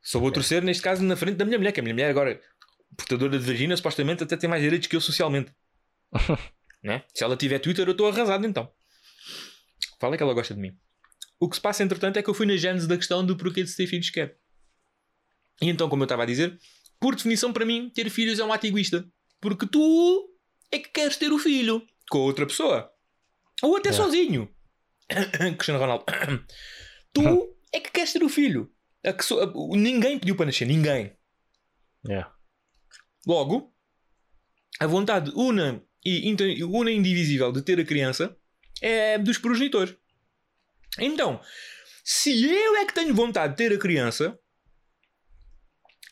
[0.00, 2.40] Sou outro ser, neste caso, na frente da minha mulher, que a minha mulher agora,
[2.96, 5.52] portadora de vagina, supostamente até tem mais direitos que eu socialmente.
[6.82, 7.04] né?
[7.14, 8.70] Se ela tiver Twitter, eu estou arrasado então.
[10.00, 10.76] Fala que ela gosta de mim.
[11.38, 13.62] O que se passa, entretanto, é que eu fui na gênese da questão do porquê
[13.62, 14.36] de se ter filhos quer.
[15.60, 16.58] E então, como eu estava a dizer,
[17.02, 19.04] por definição, para mim, ter filhos é um ato egoísta.
[19.40, 20.30] Porque tu
[20.70, 22.90] é que queres ter o filho com outra pessoa.
[23.60, 23.92] Ou até É.
[23.92, 24.48] sozinho.
[25.58, 26.04] Cristiano Ronaldo.
[27.12, 28.72] tu é que queres ter o filho.
[29.04, 31.16] A que so- ninguém pediu para nascer, ninguém.
[32.06, 32.32] Yeah.
[33.26, 33.74] Logo,
[34.80, 38.36] a vontade una e inter- una indivisível de ter a criança
[38.80, 39.94] é dos progenitores.
[40.98, 41.40] Então,
[42.04, 44.38] se eu é que tenho vontade de ter a criança,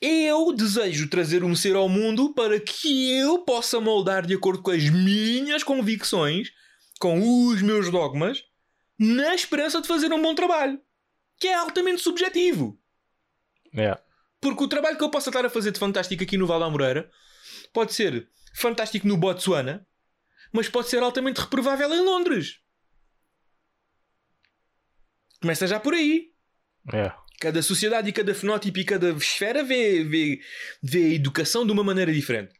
[0.00, 4.70] eu desejo trazer um ser ao mundo para que eu possa moldar de acordo com
[4.70, 6.50] as minhas convicções,
[6.98, 8.42] com os meus dogmas,
[8.98, 10.80] na esperança de fazer um bom trabalho.
[11.38, 12.78] Que é altamente subjetivo.
[13.74, 14.02] Yeah.
[14.40, 16.70] Porque o trabalho que eu possa estar a fazer de fantástico aqui no Val da
[16.70, 17.10] Moreira
[17.72, 19.86] pode ser fantástico no Botsuana,
[20.52, 22.60] mas pode ser altamente reprovável em Londres.
[25.40, 26.32] Começa já por aí.
[26.92, 27.19] Yeah.
[27.40, 30.40] Cada sociedade e cada fenótipo e cada esfera vê, vê,
[30.82, 32.52] vê a educação de uma maneira diferente.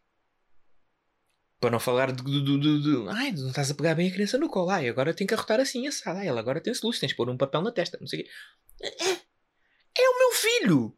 [1.60, 4.38] Para não falar de, de, de, de- Ai, não estás a pegar bem a criança
[4.38, 4.70] no colo.
[4.70, 6.18] Ai, agora tem que arrotar assim, assado.
[6.18, 7.98] Ai, ela agora tem-se luz, tens de pôr um papel na testa.
[8.00, 8.30] Não sei o quê.
[8.82, 10.96] É, é o meu filho.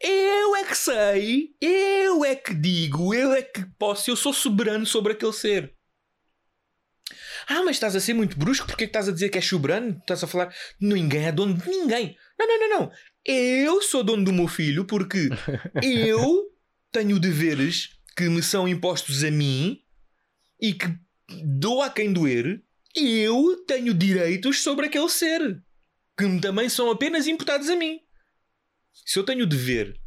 [0.00, 4.86] Eu é que sei, eu é que digo, eu é que posso, eu sou soberano
[4.86, 5.74] sobre aquele ser.
[7.48, 9.44] Ah, mas estás a ser muito brusco, porque é que estás a dizer que és
[9.46, 9.98] soberano?
[9.98, 12.16] Estás a falar, ninguém é dono de ninguém.
[12.38, 12.92] Não, não, não, não.
[13.24, 15.28] Eu sou dono do meu filho porque
[15.82, 16.50] eu
[16.92, 19.82] tenho deveres que me são impostos a mim
[20.60, 20.86] e que
[21.44, 22.62] dou a quem doer.
[22.94, 25.62] Eu tenho direitos sobre aquele ser
[26.16, 28.00] que também são apenas imputados a mim.
[28.92, 29.98] Se eu tenho o dever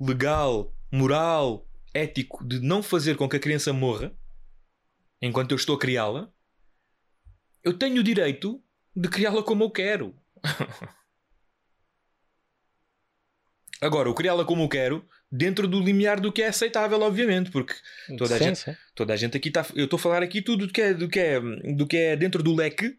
[0.00, 4.12] legal, moral, ético de não fazer com que a criança morra
[5.20, 6.32] enquanto eu estou a criá-la,
[7.62, 8.62] eu tenho o direito
[8.94, 10.14] de criá-la como eu quero.
[13.82, 17.74] Agora, eu criá-la como eu quero, dentro do limiar do que é aceitável, obviamente, porque
[18.16, 18.76] toda a, Sim, gente, sim.
[18.94, 19.66] toda a gente aqui está.
[19.74, 22.16] Eu estou a falar aqui tudo do que é, do que é, do que é
[22.16, 22.94] dentro do leque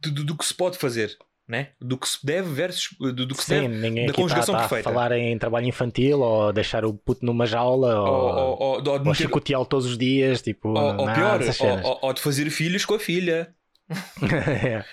[0.00, 1.16] do, do- do que se pode fazer,
[1.48, 1.70] né?
[1.80, 3.68] do que se deve versus do, do que se Sim, deve.
[3.80, 4.84] ninguém da está conjugação a perfeita.
[4.84, 8.98] falar em trabalho infantil ou deixar o puto numa jaula Ou, ou, ou, ou, ou
[9.00, 11.40] meter- chicoteá-lo todos os dias, tipo, ou- ou pior,
[11.84, 13.52] ou- ou de fazer filhos com a filha.
[14.62, 14.84] É.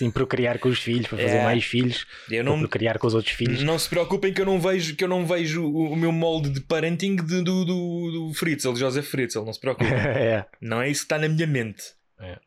[0.00, 1.44] Sim, procriar com os filhos, para fazer É.
[1.44, 3.62] mais filhos, Eu para não, procriar com os outros filhos.
[3.62, 6.48] não se preocupem que eu não vejo, que eu não vejo o, o meu molde
[6.48, 9.92] de parenting de- do, do, do Fritzl, de Joseph Fritzl, não se preocupem.
[9.92, 10.46] é.
[10.60, 11.82] Não é isso que está na minha mente.
[12.18, 12.38] É.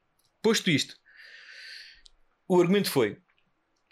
[0.42, 0.96] Posto isto,
[2.48, 3.18] o argumento foi: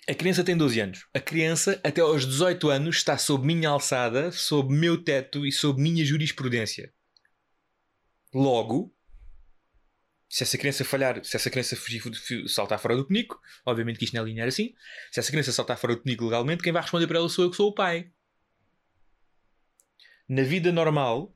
[0.09, 1.05] a criança tem 12 anos.
[1.13, 5.79] A criança, até aos 18 anos, está sob minha alçada, sob meu teto e sob
[5.79, 6.91] minha jurisprudência.
[8.33, 8.91] Logo,
[10.33, 14.05] se essa criança falhar, se essa criança fugir, fu- saltar fora do penico, obviamente que
[14.05, 14.73] isto não é linear assim.
[15.11, 17.51] Se essa criança saltar fora do penico legalmente, quem vai responder para ela sou eu
[17.51, 18.09] que sou o pai.
[20.29, 21.35] Na vida normal,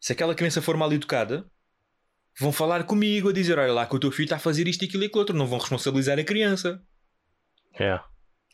[0.00, 1.46] se aquela criança for mal educada,
[2.40, 4.82] vão falar comigo a dizer: Olha lá, que o teu filho está a fazer isto,
[4.82, 5.36] aquilo e aquilo outro.
[5.36, 6.82] Não vão responsabilizar a criança.
[7.78, 7.98] É.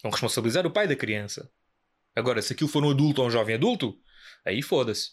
[0.03, 1.49] Vão responsabilizar o pai da criança.
[2.17, 3.97] Agora, se aquilo for um adulto ou um jovem adulto,
[4.45, 5.11] aí foda-se.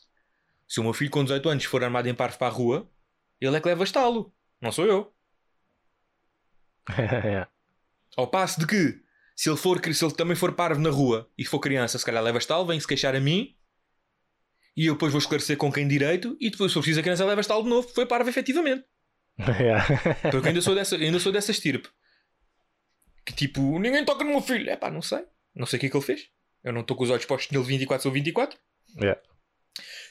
[0.67, 2.89] Se o meu filho com 18 anos for armado em parvo para a rua,
[3.39, 4.33] ele é que leva estalo.
[4.65, 5.13] Não sou eu.
[6.97, 7.47] É.
[8.15, 9.01] Ao passo de que,
[9.35, 12.23] se ele, for, se ele também for parvo na rua e for criança, se calhar
[12.23, 13.55] leva estalo, vem-se queixar a mim.
[14.77, 16.37] E eu depois vou esclarecer com quem direito.
[16.39, 17.87] E depois, se for preciso, a criança leva estalo de novo.
[17.89, 18.85] Foi parvo, efetivamente.
[19.37, 20.31] É.
[20.31, 21.89] Porque eu ainda sou dessa, ainda sou dessa estirpe.
[23.25, 24.69] Que tipo, ninguém toca no meu filho.
[24.69, 25.25] É pá, não sei.
[25.53, 26.29] Não sei o que é que ele fez.
[26.63, 28.57] Eu não estou com os olhos postos nele 24 sobre 24.
[29.03, 29.19] É.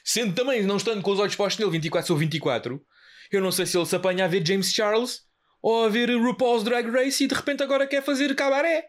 [0.03, 2.85] Sendo também, não estando com os olhos postos nele 24 sobre 24,
[3.31, 5.23] eu não sei se ele se apanha a ver James Charles
[5.61, 8.87] ou a ver RuPaul's Drag Race e de repente agora quer fazer cabaré.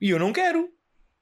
[0.00, 0.68] E eu não quero.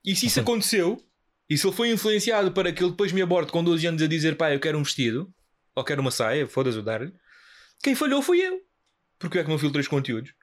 [0.04, 1.00] E se isso aconteceu,
[1.48, 4.06] e se ele foi influenciado para que ele depois me aborde com 12 anos a
[4.06, 5.32] dizer pai, eu quero um vestido,
[5.74, 7.12] ou quero uma saia, foda-se o dar-lhe,
[7.82, 8.60] quem falhou fui eu.
[9.18, 10.34] Porque eu é que não filtrei os conteúdos.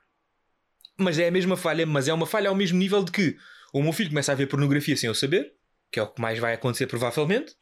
[0.97, 3.37] Mas é a mesma falha, mas é uma falha ao mesmo nível de que
[3.73, 5.53] o meu filho começa a ver pornografia sem eu saber,
[5.91, 7.55] que é o que mais vai acontecer provavelmente.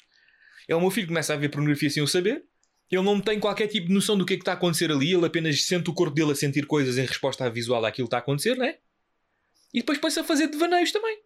[0.68, 2.44] É o meu filho que começa a ver pornografia sem eu saber.
[2.90, 5.14] Ele não tem qualquer tipo de noção do que é que está a acontecer ali,
[5.14, 8.10] ele apenas sente o corpo dele a sentir coisas em resposta à visual àquilo que
[8.10, 8.78] está a acontecer, não é?
[9.74, 11.20] E depois põe-se a fazer devaneios também.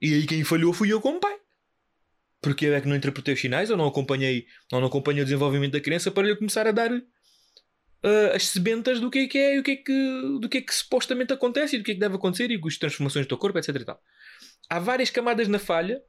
[0.00, 1.36] E aí quem falhou fui eu como pai.
[2.40, 5.24] Porque eu é que não interpretei os sinais, ou não acompanhei, ou não acompanhei o
[5.24, 6.90] desenvolvimento da criança para lhe começar a dar
[8.02, 10.58] ah, as sebentas do que é que é e o que é que, do que
[10.58, 13.28] é que supostamente acontece e do que é que deve acontecer e as transformações do
[13.28, 13.74] teu corpo, etc.
[13.74, 14.00] E tal.
[14.68, 16.00] Há várias camadas na falha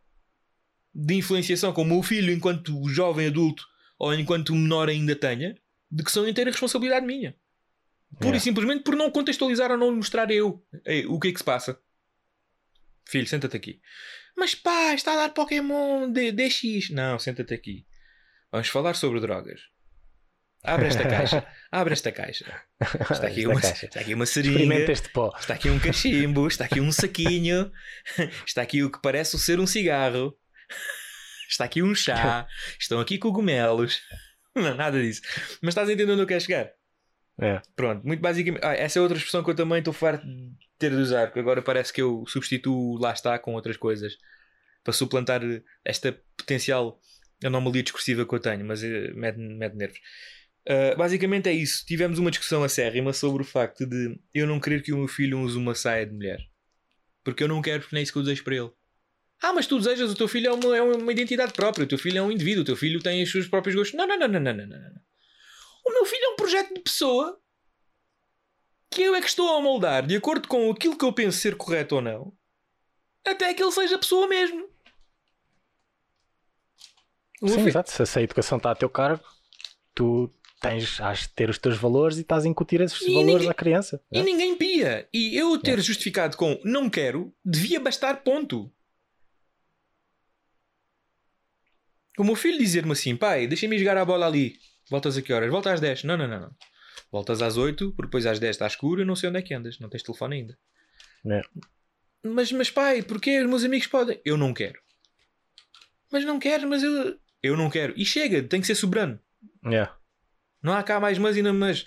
[0.94, 3.64] de influenciação como o filho, enquanto jovem adulto
[3.98, 5.56] ou enquanto menor ainda tenha,
[5.90, 7.36] de que são inteira responsabilidade minha.
[8.20, 8.38] Pura É.
[8.38, 11.44] e simplesmente por não contextualizar ou não mostrar eu eh, o que é que se
[11.44, 11.80] passa.
[13.06, 13.82] Filho, senta-te aqui.
[14.36, 16.90] Mas pá, está a dar Pokémon DX.
[16.92, 17.86] Não, senta-te aqui.
[18.52, 19.62] Vamos falar sobre drogas.
[20.64, 21.48] Abre esta caixa.
[21.72, 22.62] Abre esta caixa.
[23.12, 23.86] Está aqui, uma, caixa.
[23.86, 24.92] está aqui uma seringa.
[24.92, 25.34] este pó.
[25.38, 26.48] Está aqui um cachimbo.
[26.48, 27.72] Está aqui um saquinho.
[28.46, 30.38] Está aqui o que parece ser um cigarro.
[31.48, 32.48] Está aqui um chá.
[32.80, 34.02] Estão aqui cogumelos.
[34.56, 35.22] Não, nada disso.
[35.62, 36.72] Mas estás a entender onde eu quero chegar?
[37.40, 37.62] É.
[37.76, 38.66] Pronto, muito basicamente.
[38.66, 41.40] Ah, essa é outra expressão que eu também estou farto de ter de usar, porque
[41.40, 44.18] agora parece que eu substituo lá está com outras coisas
[44.84, 45.42] para suplantar
[45.86, 47.00] esta potencial
[47.44, 50.00] anomalia discursiva que eu tenho, mas eh, mete, mete nervos.
[50.68, 51.86] Ah, basicamente é isso.
[51.86, 55.40] Tivemos uma discussão acérrima sobre o facto de eu não querer que o meu filho
[55.40, 56.40] use uma saia de mulher.
[57.24, 58.72] Porque eu não quero, porque nem é isso que eu desejo para ele.
[59.42, 61.98] Ah, mas tu desejas, o teu filho é uma, é uma identidade própria, o teu
[61.98, 63.96] filho é um indivíduo, o teu filho tem os seus próprios gostos.
[63.98, 65.02] Não, não, não, não, não, não, não.
[65.86, 67.40] O meu filho é um projeto de pessoa
[68.90, 71.56] que eu é que estou a moldar de acordo com aquilo que eu penso ser
[71.56, 72.34] correto ou não,
[73.26, 74.68] até que ele seja pessoa mesmo.
[77.42, 77.92] O Sim, exato.
[77.92, 79.24] Se essa educação está a teu cargo,
[79.94, 83.34] tu tens, has de ter os teus valores e estás a incutir esses E valores
[83.34, 84.02] ninguém- à criança.
[84.12, 84.24] E É.
[84.24, 85.08] ninguém pia.
[85.14, 88.72] E eu ter justificado com não quero, devia bastar ponto.
[92.18, 94.58] O meu filho dizer-me assim, pai, deixa-me jogar a bola ali.
[94.90, 95.52] Voltas a que horas?
[95.52, 96.04] Volta às 10.
[96.04, 96.56] Não, não, não, não.
[97.12, 99.54] Voltas às 8, porque depois às 10 está escuro, eu não sei onde é que
[99.54, 100.58] andas, não tens telefone ainda.
[101.30, 101.42] É.
[102.24, 104.20] Mas, mas pai, porquê os meus amigos podem?
[104.26, 104.80] Eu não quero.
[106.12, 107.20] Mas não queres, mas eu.
[107.44, 107.94] Eu não quero.
[107.96, 109.20] E chega, tem que ser soberano.
[109.64, 109.96] Yeah.
[110.62, 111.86] Não há cá mais mas e não mas.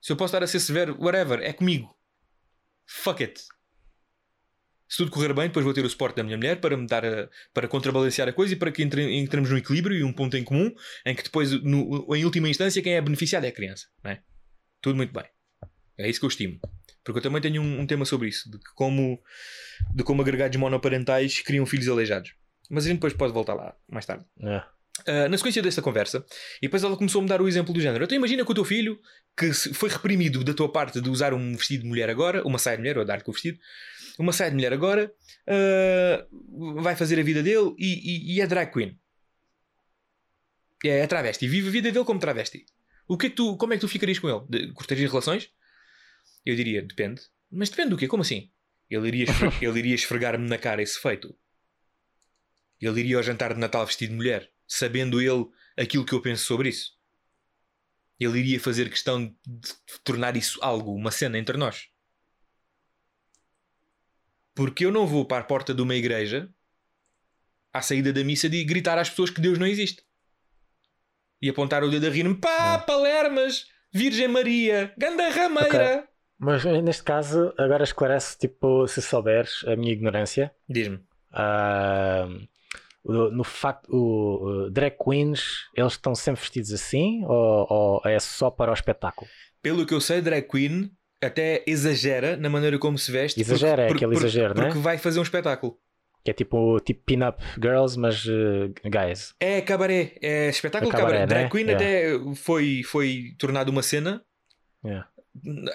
[0.00, 1.96] Se eu posso estar a ser severo, whatever, é comigo.
[2.86, 3.42] Fuck it.
[4.92, 7.02] Se tudo correr bem, depois vou ter o suporte da minha mulher para me dar
[7.02, 10.36] a, para contrabalancear a coisa e para que entre, entremos num equilíbrio e um ponto
[10.36, 10.70] em comum
[11.06, 13.86] em que depois, no- em última instância, quem é beneficiado é a criança.
[14.04, 14.20] Não é?
[14.82, 15.24] Tudo muito bem.
[15.96, 16.60] É isso que eu estimo.
[17.02, 19.18] Porque eu também tenho um, um tema sobre isso, de como,
[19.94, 22.34] de como agregados monoparentais criam filhos aleijados.
[22.68, 24.26] Mas a gente depois pode voltar lá mais tarde.
[24.38, 24.68] Yeah.
[25.08, 26.22] Uh, na sequência desta conversa,
[26.58, 28.04] e depois ela começou a me dar o exemplo do género.
[28.04, 29.00] Então imagina que o teu filho,
[29.38, 32.76] que foi reprimido da tua parte de usar um vestido de mulher agora, uma saia
[32.76, 33.58] de mulher, ou dar-lhe com o vestido,
[34.18, 35.12] uma saia de mulher agora,
[35.48, 38.98] uh, vai fazer a vida dele e, e- e é drag queen.
[40.84, 42.66] É, é travesti, vive a vida dele como travesti.
[43.06, 44.44] O que é que tu, como é que tu ficarias com ele?
[44.48, 45.50] De- Cortarias relações?
[46.44, 47.22] Eu diria, depende.
[47.50, 48.08] Mas depende do quê?
[48.08, 48.50] Como assim?
[48.90, 49.26] Ele iria,
[49.60, 51.34] ele iria esfregar-me na cara esse feito.
[52.80, 55.46] Ele iria ao jantar de Natal vestido de mulher, sabendo ele
[55.76, 56.92] aquilo que eu penso sobre isso.
[58.18, 59.72] Ele iria fazer questão de
[60.04, 61.88] tornar isso algo, uma cena entre nós.
[64.54, 66.48] Porque eu não vou para a porta de uma igreja
[67.72, 70.02] à saída da missa de gritar às pessoas que Deus não existe.
[71.40, 76.08] E apontar o dedo a rir-me: pá, Palermas, Virgem Maria, ganda rameira.
[76.38, 80.52] Mas eh, neste caso, agora esclarece, tipo, se souberes a minha ignorância.
[80.68, 81.00] Diz-me.
[83.04, 85.42] o- no facto, o, o drag queens,
[85.74, 89.28] eles estão sempre vestidos assim ou, ou é só para o espetáculo?
[89.60, 90.90] Pelo que eu sei, drag queen
[91.22, 93.40] até exagera na maneira como se veste.
[93.40, 94.66] Exagera, é aquele exagero, não é?
[94.66, 95.78] Porque vai fazer um espetáculo.
[96.24, 99.34] Que é tipo, tipo pin-up girls, mas eh, guys.
[99.40, 101.18] É cabaré, é espetáculo É cabaré.
[101.20, 101.50] cabaré, Drag né?
[101.50, 101.84] queen Yeah.
[102.20, 104.22] até foi, foi tornado uma cena.
[104.84, 105.08] Yeah.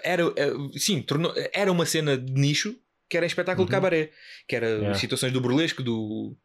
[0.04, 2.76] Era, eh, sim, tornou, era uma cena de nicho
[3.10, 3.78] que era espetáculo de Uhum.
[3.78, 4.12] cabaré.
[4.48, 4.94] Que era Yeah.
[4.98, 6.38] situações do burlesco, do,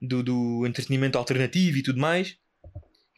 [0.00, 2.36] do, do entretenimento alternativo e tudo mais.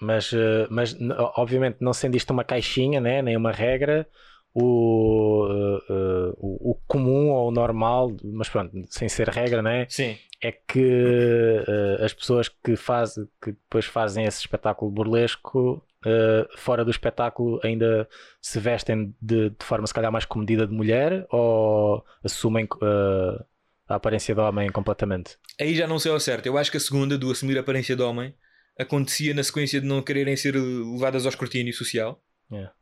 [0.01, 0.97] Mas, eh, mas
[1.37, 4.07] obviamente, não sendo isto uma caixinha, né, nem uma regra,
[4.55, 9.87] o, eh, eh, o, o comum ou o normal, mas pronto, sem ser regra, né,
[9.89, 10.17] Sim.
[10.41, 16.85] é que eh, as pessoas que, faz, que depois fazem esse espetáculo burlesco, eh, fora
[16.85, 18.09] do espetáculo, ainda
[18.41, 23.45] se vestem de, de forma se calhar mais comedida de mulher ou assumem eh,
[23.89, 25.37] a aparência de homem completamente?
[25.61, 26.47] Aí já não sei ao certo.
[26.47, 28.35] Eu acho que a segunda, do assumir a aparência de homem,
[28.79, 32.23] acontecia na sequência de não quererem ser levadas ao escrutínio social.
[32.51, 32.73] Yeah.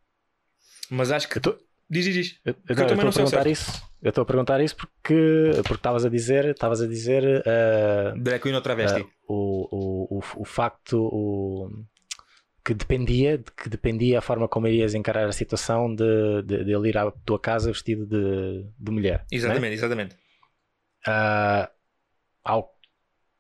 [0.95, 1.39] Mas acho que.
[1.39, 2.41] Eu tô- Diz, diz, diz.
[2.45, 3.83] Eu, eu eu não, eu também estou não a sei perguntar isso.
[4.03, 8.41] Eu estou a perguntar isso porque porque estavas a dizer, estavas a dizer eh, Drag
[8.41, 9.01] queen ou travesti.
[9.01, 11.71] eh, o, o, o, o facto o,
[12.65, 16.73] que dependia de que dependia a forma como irias encarar a situação de, de, de
[16.73, 19.25] ele ir à tua casa vestido de, de mulher.
[19.31, 19.75] exatamente, né?
[19.75, 20.17] exatamente.
[21.07, 21.71] Ah,
[22.45, 22.73] ao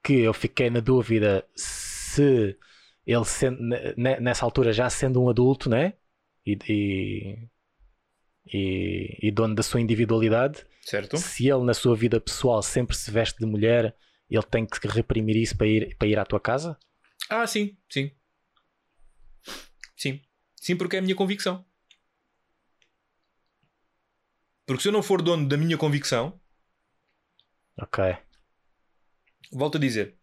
[0.02, 2.56] que eu fiquei na dúvida se
[3.06, 3.60] ele sendo,
[3.96, 5.94] ne- nessa altura já sendo um adulto, né?
[6.44, 7.48] E, e,
[8.46, 11.16] e, e dono da sua individualidade, Certo?
[11.16, 13.94] se ele na sua vida pessoal sempre se veste de mulher,
[14.28, 16.78] ele tem que reprimir isso para ir, para ir à tua casa?
[17.28, 18.10] Ah, sim, sim.
[19.96, 20.20] Sim.
[20.56, 21.64] Sim, porque é a minha convicção.
[24.66, 26.40] Porque se eu não for dono da minha convicção,
[27.76, 27.98] Ok.
[29.52, 30.16] volto a dizer,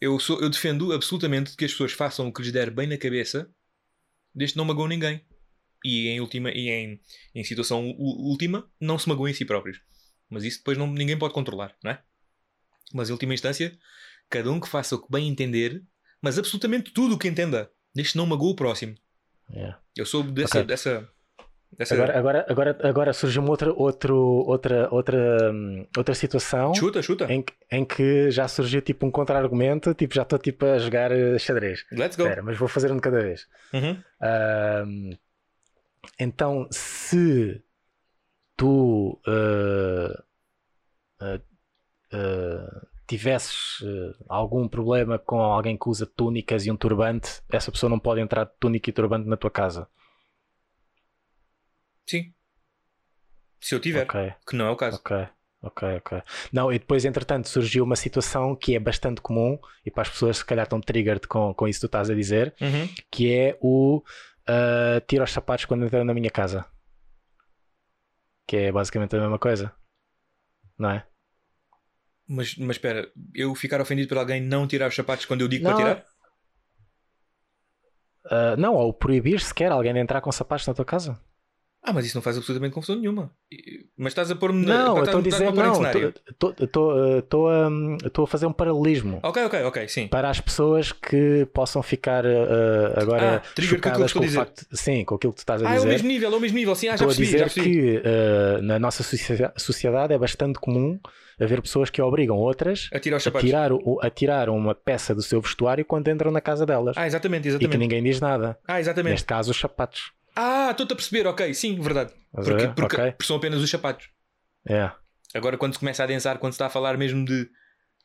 [0.00, 2.98] eu, sou, eu defendo absolutamente que as pessoas façam o que lhes der bem na
[2.98, 3.50] cabeça,
[4.34, 5.24] desde que não magoam ninguém.
[5.84, 7.00] E em, última, e em,
[7.34, 9.80] em situação última, não se magoem a si próprios.
[10.30, 12.00] Mas isso depois não, ninguém pode controlar, não é?
[12.92, 13.76] Mas em última instância,
[14.30, 15.82] cada um que faça o que bem entender,
[16.22, 18.94] mas absolutamente tudo o que entenda, que não magoe o próximo.
[19.50, 19.78] Yeah.
[19.94, 20.58] Eu sou dessa.
[20.60, 20.66] Ok.
[20.68, 21.08] dessa,
[21.76, 21.94] dessa...
[21.94, 27.30] Agora, agora, agora, agora surgiu-me outra, outro, outra, outra, hum, outra situação Chuta, chuta.
[27.30, 31.12] em, que- em que já surgiu tipo um contra-argumento, tipo já estou tipo a jogar
[31.12, 31.84] eh, xadrez.
[31.92, 32.22] Let's go.
[32.22, 33.46] Espera, mas vou fazer um de cada vez.
[33.74, 34.02] Uhum.
[34.22, 35.10] Ahm,
[36.18, 37.62] então, se
[38.56, 40.24] tu ah,
[41.20, 41.40] ah,
[42.12, 43.80] ah, tivesses
[44.28, 48.44] algum problema com alguém que usa túnicas e um turbante, essa pessoa não pode entrar
[48.44, 49.88] de túnica e turbante na tua casa.
[52.06, 52.32] Sim.
[53.60, 54.98] Se eu tiver, Ok, que não é o caso.
[54.98, 55.28] ok.
[55.62, 56.22] Ok, ok.
[56.52, 60.36] Não, e depois, entretanto, surgiu uma situação que é bastante comum e para as pessoas
[60.36, 62.86] se calhar estão triggered com, com isso que tu estás a dizer, Uhum.
[63.10, 64.02] que é o
[64.48, 66.66] uh, tiro os sapatos quando entram na minha casa.
[68.46, 69.74] Que é basicamente a mesma coisa.
[70.78, 71.06] Não é?
[72.26, 75.64] Mas, mas espera, eu ficar ofendido por alguém não tirar os sapatos quando eu digo
[75.64, 75.94] não, para é.
[75.94, 76.06] tirar?
[78.26, 81.20] Uh, não, ou proibir sequer alguém de entrar com sapatos na tua casa.
[81.86, 83.30] Ah, mas isso não faz absolutamente confusão nenhuma.
[83.96, 84.64] Mas estás a pôr-me.
[84.64, 85.82] Não, estou a dizer, não,
[87.18, 90.08] estou a, hum, a fazer um paralelismo Ok, ok, ok, sim.
[90.08, 94.24] para as pessoas que possam ficar ah, agora Ah, com que chocadas com a o
[94.24, 94.38] dizer.
[94.38, 94.66] facto.
[94.72, 95.88] Sim, com aquilo que tu estás a Ah, é o dizer.
[95.88, 96.74] mesmo nível, é o mesmo nível.
[96.74, 98.00] Sim, ah, já Estou a percebi, dizer já percebi.
[98.00, 99.02] que ah, na nossa
[99.58, 100.98] sociedade é bastante comum
[101.40, 103.70] haver pessoas que obrigam outras A tirar os a tirar,
[104.02, 106.96] a tirar uma peça do seu vestuário quando entram na casa delas.
[106.96, 107.76] Ah, exatamente, e que exatamente.
[107.78, 108.56] ninguém diz nada.
[108.66, 109.12] Ah, exatamente.
[109.12, 110.12] Neste caso, os sapatos.
[110.34, 112.12] Ah, estou-te a perceber, ok, sim, verdade.
[112.34, 113.12] A Porque, porque, Ok.
[113.12, 114.08] porque são apenas os sapatos.
[114.68, 114.90] É.
[115.34, 117.48] Agora, quando se começa a densar, quando se está a falar mesmo de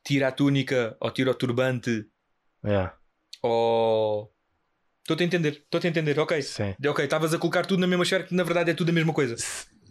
[0.05, 2.05] tira a túnica ou tira o turbante
[2.63, 2.89] É.
[3.41, 4.31] ou.
[5.01, 6.41] Estou-te a entender, estou-te a entender, ok.
[6.41, 6.75] Sim.
[6.87, 9.11] Ok, estavas a colocar tudo na mesma esfera que na verdade é tudo a mesma
[9.13, 9.35] coisa.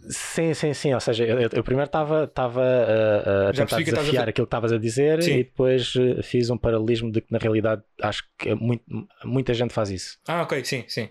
[0.09, 0.93] Sim, sim, sim.
[0.93, 4.29] Ou seja, eu, eu primeiro estava estava, a- a Já tentar que a desafiar fa-
[4.29, 5.31] aquilo que estavas a dizer Sim.
[5.33, 8.83] e depois eh, fiz um paralelismo de que na realidade acho que é muito,
[9.25, 10.17] muita gente faz isso.
[10.25, 11.09] Ah, ok, sim, sim.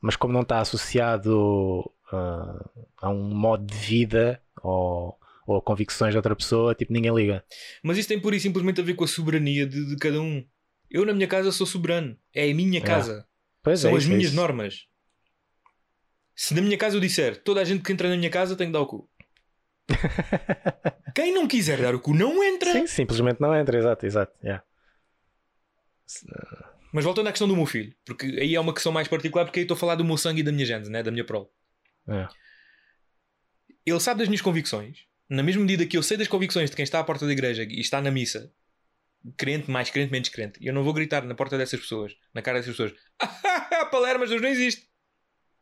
[0.00, 2.70] Mas como não está associado ah,
[3.02, 7.44] a um modo de vida ou, ou a convicções de outra pessoa, tipo, ninguém liga.
[7.82, 10.44] Mas isso tem pura e simplesmente a ver com a soberania de, de cada um.
[10.90, 12.16] Eu na minha casa sou soberano.
[12.34, 13.26] É a minha casa.
[13.62, 14.36] Pois São é, as é minhas isso.
[14.36, 14.86] normas.
[16.34, 18.68] Se na minha casa eu disser toda a gente que entra na minha casa tem
[18.68, 19.10] que dar o cu.
[21.14, 22.72] Quem não quiser dar o cu não entra.
[22.72, 24.32] Sim, simplesmente não entra, exato, exato.
[24.42, 24.64] yeah.
[26.92, 29.60] Mas voltando à questão do meu filho, porque aí é uma questão mais particular, porque
[29.60, 31.02] aí estou a falar do meu sangue e da minha gênese, né?
[31.02, 31.46] da minha prole.
[32.08, 32.28] É.
[33.86, 36.82] Ele sabe das minhas convicções, na mesma medida que eu sei das convicções de quem
[36.82, 38.52] está à porta da igreja e está na missa,
[39.36, 42.42] crente, mais crente, menos crente, e eu não vou gritar na porta dessas pessoas, na
[42.42, 44.88] cara dessas pessoas, ah, Palermas, Deus não existe.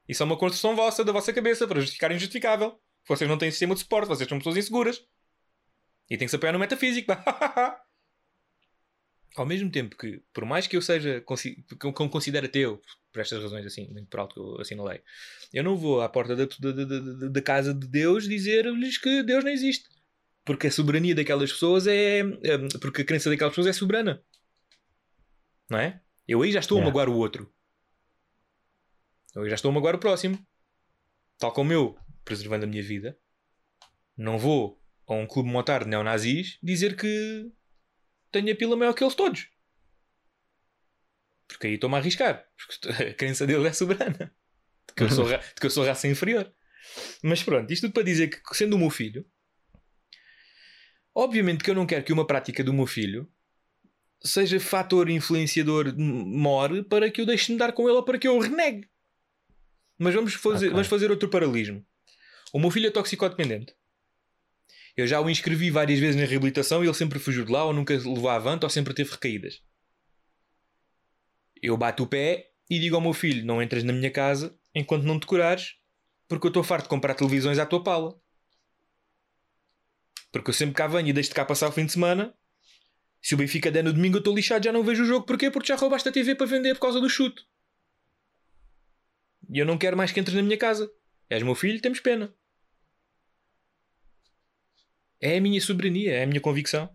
[0.08, 2.80] Isso é uma construção vossa, da vossa cabeça, para justificar o injustificável.
[3.06, 5.04] Vocês não têm sistema de suporte, vocês são pessoas inseguras.
[6.08, 7.12] E tem que se apoiar no metafísico.
[9.40, 13.20] Ao mesmo tempo que, por mais que eu seja, que eu me considere ateu, por
[13.20, 15.00] estas razões assim, muito por alto que eu assinalei,
[15.52, 19.44] eu não vou à porta da, da, da- da- casa de Deus dizer-lhes que Deus
[19.44, 19.88] não existe.
[20.44, 22.18] Porque a soberania daquelas pessoas é.
[22.20, 24.22] é- Porque a crença daquelas pessoas é soberana.
[25.70, 26.00] Não é?
[26.26, 26.90] Eu aí já estou a Yeah.
[26.90, 27.52] magoar o outro.
[29.34, 30.38] Eu aí já estou a magoar o próximo.
[31.38, 33.16] Tal como eu, preservando a minha vida,
[34.16, 37.50] não vou a um clube motar de neonazis dizer que
[38.30, 39.48] tenho a pila maior que eles todos.
[41.46, 42.44] Porque aí estou-me a arriscar.
[42.56, 44.34] Porque a crença deles é soberana.
[44.88, 46.52] De que, eu sou de que eu sou raça inferior.
[47.22, 49.26] Mas pronto, isto tudo para dizer que, sendo o meu filho,
[51.14, 53.30] obviamente que eu não quero que uma prática do meu filho
[54.22, 58.18] seja fator influenciador more para que eu deixe de me dar com ele ou para
[58.18, 58.88] que eu o renegue.
[59.98, 60.70] Mas vamos fazer, Ok.
[60.74, 61.84] vamos fazer outro paralelismo.
[62.52, 63.74] O meu filho é toxicodependente.
[64.98, 67.72] Eu já o inscrevi várias vezes na reabilitação e ele sempre fugiu de lá, ou
[67.72, 69.62] nunca levou avante, ou sempre teve recaídas.
[71.62, 75.04] Eu bato o pé e digo ao meu filho: não entras na minha casa enquanto
[75.04, 75.76] não te curares,
[76.26, 78.20] porque eu estou farto de comprar televisões à tua pala.
[80.32, 82.34] Porque eu sempre cá venho e deixo-te cá passar o fim de semana.
[83.22, 85.24] Se o Benfica der no domingo, eu estou lixado, já não vejo o jogo.
[85.24, 85.48] Porquê?
[85.48, 87.46] Porque já roubaste a TV para vender por causa do chute.
[89.48, 90.90] E eu não quero mais que entres na minha casa.
[91.30, 92.34] És meu filho, temos pena.
[95.20, 96.88] É a minha soberania, é a minha convicção.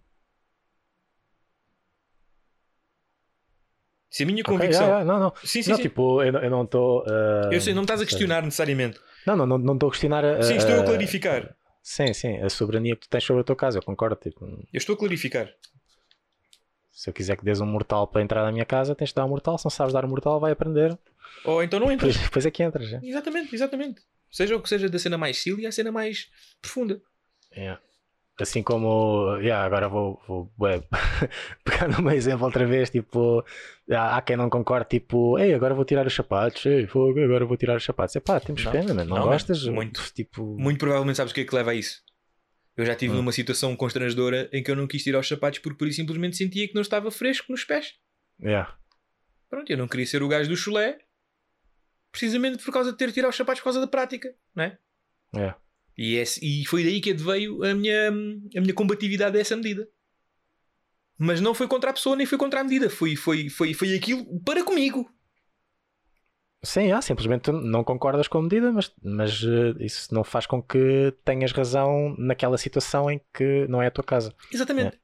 [4.09, 4.87] Se a minha Ok, convicção.
[4.87, 5.33] yeah, yeah, não, não.
[5.43, 5.83] Sim, sim, não, sim.
[5.83, 7.03] tipo, eu, não- eu não estou.
[7.07, 8.99] ah, eu sei, não me estás a questionar necessariamente.
[9.25, 10.23] Não, não, não estou a questionar.
[10.23, 11.55] a- Sim, estou a clarificar.
[11.81, 14.15] Sim, sim, a soberania que tu tens sobre a tua casa, eu concordo.
[14.15, 15.49] Tipo, Eu estou a clarificar.
[16.91, 19.25] se eu quiser que dês um mortal para entrar na minha casa, tens de dar
[19.25, 19.57] um mortal.
[19.57, 20.97] Se não sabes dar um mortal, vai aprender.
[21.43, 22.13] Ou então não entras.
[22.13, 22.87] Depois, depois é que entras.
[22.87, 22.99] já.
[23.01, 24.01] Exatamente, exatamente.
[24.31, 26.29] Seja o que seja da cena mais silly à cena mais
[26.61, 27.01] profunda.
[27.55, 27.81] Yeah.
[28.39, 30.51] Assim como, yeah, agora vou, vou
[31.63, 33.45] pegar no meu exemplo outra vez, tipo,
[33.91, 37.45] há, há quem não concorde, tipo, ei, agora vou tirar os sapatos, ei, fogo, agora
[37.45, 38.15] vou tirar os sapatos.
[38.15, 38.71] Epá, temos Não.
[38.71, 39.63] pena, não, Não, gostas?
[39.67, 40.01] muito.
[40.13, 42.01] Tipo, Muito provavelmente sabes o que é que leva a isso.
[42.75, 43.17] Eu já estive Hum.
[43.17, 46.67] numa situação constrangedora em que eu não quis tirar os sapatos porque por simplesmente sentia
[46.67, 47.93] que não estava fresco nos pés.
[48.41, 48.75] yeah.
[49.47, 50.97] Pronto, eu não queria ser o gajo do chulé
[52.11, 54.77] precisamente por causa de ter tirado os sapatos por causa da prática, não é?
[55.35, 55.57] Yeah.
[55.97, 59.87] E, esse- e foi daí que adveio a minha, a minha combatividade a essa medida.
[61.17, 62.89] Mas não foi contra a pessoa nem foi contra a medida.
[62.89, 65.09] Foi, foi, foi, foi aquilo para comigo.
[66.65, 70.63] Sim, ah, simplesmente não concordas com a medida, mas, mas eh, isso não faz com
[70.63, 74.33] que tenhas razão naquela situação em que não é a tua casa.
[74.51, 74.97] Exatamente.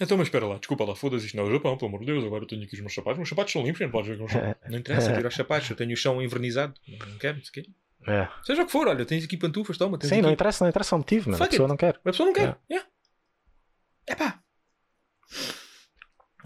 [0.00, 2.06] Então, mas espera lá, desculpa lá, foda-se, isto não é o Japão, pelo amor de
[2.06, 3.18] Deus, agora eu tenho aqui os meus sapatos.
[3.18, 4.56] Meus sapatos são limpos, não podes ver que não são.
[4.68, 5.70] Não interessa tirar os sapatos.
[5.70, 6.74] Eu tenho o chão envernizado.
[6.88, 7.70] Não quero, não sei o quê.
[8.06, 8.28] É.
[8.44, 9.98] Seja o que for, olha, tens aqui pantufas, toma.
[9.98, 10.34] Tens Sim, não aqui...
[10.34, 11.42] interessa, não interessa o motivo, mano.
[11.42, 11.70] a pessoa it.
[11.70, 11.96] não quer.
[11.96, 12.40] A pessoa não quer.
[12.40, 12.60] Yeah.
[12.70, 12.90] Yeah.
[14.06, 14.42] Epá.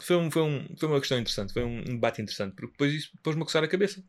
[0.00, 3.10] foi, um, foi, um, foi uma questão interessante, foi um debate interessante, porque depois isso
[3.22, 4.02] pôs-me a coçar a cabeça.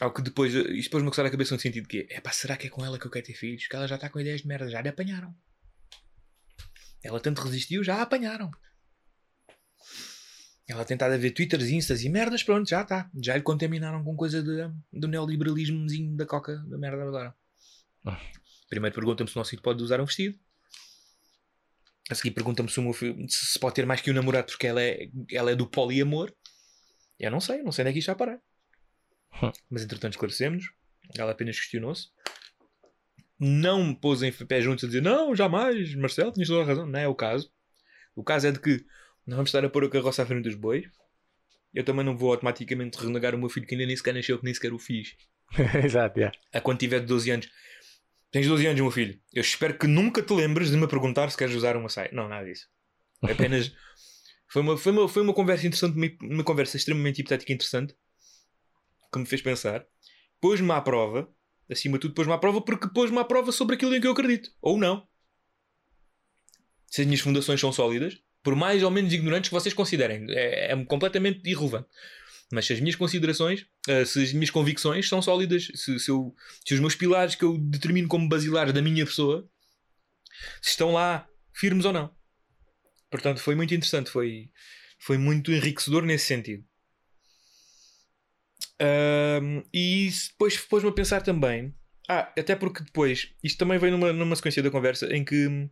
[0.00, 2.56] Ao que depois, isto pôs-me a coçar a cabeça no sentido que é pá, será
[2.56, 3.66] que é com ela que eu quero ter filhos?
[3.66, 5.34] Que ela já está com ideias de merda, já lhe apanharam.
[7.02, 8.50] Ela tanto resistiu, já a apanharam.
[10.68, 13.10] Ela tentado a ver twitters, instas e merdas, pronto, já está.
[13.22, 17.34] Já lhe contaminaram com coisa de, do neoliberalismozinho da coca, da merda agora.
[18.04, 18.20] Ah.
[18.68, 20.38] Primeiro pergunta-me se o nosso filho pode usar um vestido.
[22.10, 24.66] A seguir pergunta-me se, o meu filho- se pode ter mais que um namorado porque
[24.66, 26.32] ela é, ela é do poliamor.
[27.18, 28.40] Eu não sei, não sei onde é que isto vai parar.
[29.42, 29.52] Hum.
[29.70, 30.70] Mas entretanto esclarecemos.
[31.16, 32.08] Ela apenas questionou-se.
[33.38, 36.86] Não me pôs em pé juntos a dizer não, jamais, Marcelo, tinhas toda a razão.
[36.86, 37.50] Não é o caso.
[38.14, 38.84] O caso é de que
[39.28, 40.86] não vamos estar a pôr a carroça à frente dos bois.
[41.74, 44.44] Eu também não vou automaticamente renegar o meu filho que ainda nem sequer nasceu, que
[44.44, 45.16] nem sequer o fiz.
[45.84, 46.36] Exato, yeah.
[46.50, 47.48] A quando tiver de 12 anos.
[48.30, 49.20] Tens 12 anos, meu filho.
[49.34, 52.08] Eu espero que nunca te lembres de me perguntar se queres usar uma saia.
[52.10, 52.66] Não, nada disso.
[53.22, 53.70] Apenas.
[54.48, 57.94] foi, uma, foi, uma, foi uma conversa interessante, uma, uma conversa extremamente hipotética e interessante.
[59.12, 59.84] Que me fez pensar.
[60.40, 61.30] Pôs-me à prova.
[61.70, 64.12] Acima de tudo, pôs-me à prova porque pôs-me à prova sobre aquilo em que eu
[64.12, 64.50] acredito.
[64.62, 65.06] Ou não.
[66.86, 68.18] Se as minhas fundações são sólidas,
[68.48, 71.86] por mais ou menos ignorantes que vocês considerem, é, é completamente irrelevante.
[72.50, 76.34] Mas se as minhas considerações, eh, se as minhas convicções são sólidas, se, se, eu-
[76.66, 79.46] se os meus pilares que eu determino como basilares da minha pessoa,
[80.62, 82.10] se estão lá firmes ou não.
[83.10, 84.50] Portanto, foi muito interessante, foi,
[84.98, 86.64] foi muito enriquecedor nesse sentido.
[88.80, 91.74] Ahm, e depois pôs-me a pensar também.
[92.08, 95.68] Ah, até porque depois, isto também veio numa, numa sequência da conversa em que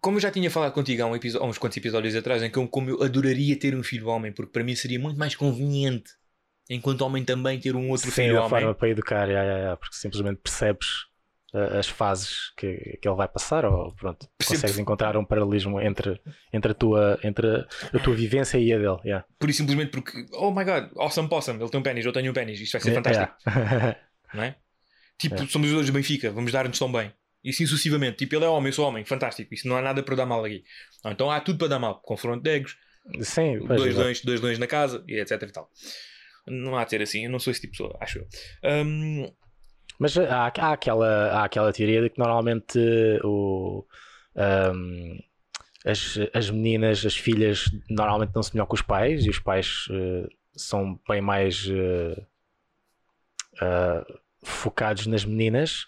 [0.00, 2.58] como eu já tinha falado contigo há, um há uns quantos episódios atrás, em que
[2.58, 6.10] eu, como eu adoraria ter um filho homem, porque para mim seria muito mais conveniente,
[6.68, 8.48] enquanto homem também, ter um outro Sim, filho homem.
[8.48, 9.28] forma para educar,
[9.78, 10.86] porque simplesmente percebes
[11.52, 15.80] uh, as fases que, que ele vai passar, ou pronto, Percebo- consegues encontrar um paralelismo
[15.80, 16.20] entre,
[16.52, 17.48] entre, a, tua, entre
[17.92, 18.98] a tua vivência e a dele.
[19.04, 19.26] Yeah.
[19.38, 22.30] Por isso simplesmente porque, oh my god, awesome possum, ele tem um pênis, eu tenho
[22.30, 23.96] um pênis, isto vai ser fantástico, Yeah.
[24.32, 24.56] não é?
[25.18, 27.12] Tipo, somos os dois do Benfica, vamos dar-nos tão bem.
[27.42, 28.18] E assim sucessivamente.
[28.18, 29.54] Tipo, ele é homem, eu sou homem, fantástico.
[29.54, 30.62] Isso não há nada para dar mal aqui.
[31.04, 32.00] Ou então há tudo para dar mal.
[32.00, 32.76] Confronto de egos,
[33.20, 35.70] Sim, dois dões, dois dões na casa, e etc e tal.
[36.46, 38.26] Não há de ser assim, eu não sou esse tipo de pessoa, acho eu.
[38.64, 39.30] Hum,
[39.98, 42.78] Mas há, há, aquela, há aquela teoria de que normalmente
[43.24, 43.86] o,
[44.36, 45.18] ahm,
[45.84, 49.86] as, as meninas, as filhas, normalmente não se melhor com os pais e os pais
[49.90, 52.22] eh, são bem mais eh,
[53.60, 54.04] ah,
[54.42, 55.86] focados nas meninas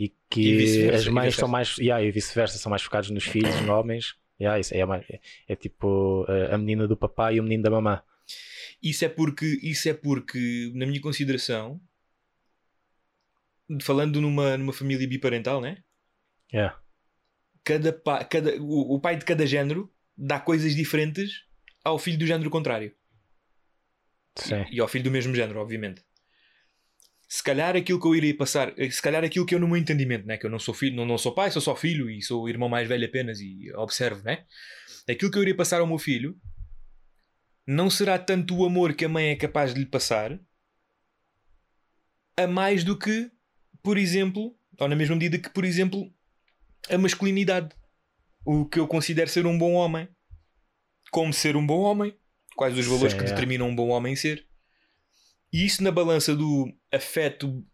[0.00, 3.10] e E que vice-versa, as e mães são mais yeah, e vice-versa, são mais focados
[3.10, 4.14] nos filhos, nos homens.
[4.40, 8.02] Yeah, isso é, é, é tipo a menina do papai e o menino da mamã.
[8.82, 11.78] Isso é porque, isso é porque na minha consideração,
[13.82, 15.82] falando numa, numa família biparental, né?
[16.50, 16.80] Yeah.
[17.62, 21.44] Cada, pa, cada, o, o pai de cada género dá coisas diferentes
[21.84, 22.94] ao filho do género contrário.
[24.36, 24.64] Sim.
[24.70, 26.02] E ao filho do mesmo género, obviamente.
[27.32, 30.26] Se calhar aquilo que eu iria passar, se calhar aquilo que eu no meu entendimento,
[30.26, 30.36] né?
[30.36, 32.48] que eu não sou filho, não, não sou pai, sou só filho e sou o
[32.48, 34.44] irmão mais velho apenas e observo, né?
[35.08, 36.36] Aquilo que eu iria passar ao meu filho
[37.64, 40.40] não será tanto o amor que a mãe é capaz de lhe passar,
[42.36, 43.30] a mais do que,
[43.80, 46.12] por exemplo, ou na mesma medida que, por exemplo,
[46.88, 47.76] a masculinidade.
[48.44, 50.08] O que eu considero ser um bom homem.
[51.12, 52.16] Como ser um bom homem.
[52.56, 53.28] Quais os valores Sim, que é.
[53.28, 54.49] determinam um bom homem ser.
[55.52, 57.64] E isso na balança do afeto.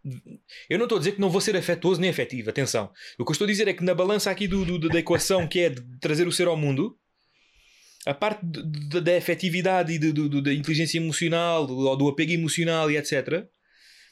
[0.69, 2.91] Eu não estou a dizer que não vou ser afetuoso nem afetivo, atenção.
[3.19, 5.47] O que eu estou a dizer é que na balança aqui do, do- da equação
[5.47, 6.97] que é de trazer o ser ao mundo,
[8.05, 12.97] a parte de- da afetividade e de- da inteligência emocional, ou do apego emocional e
[12.97, 13.45] etc.,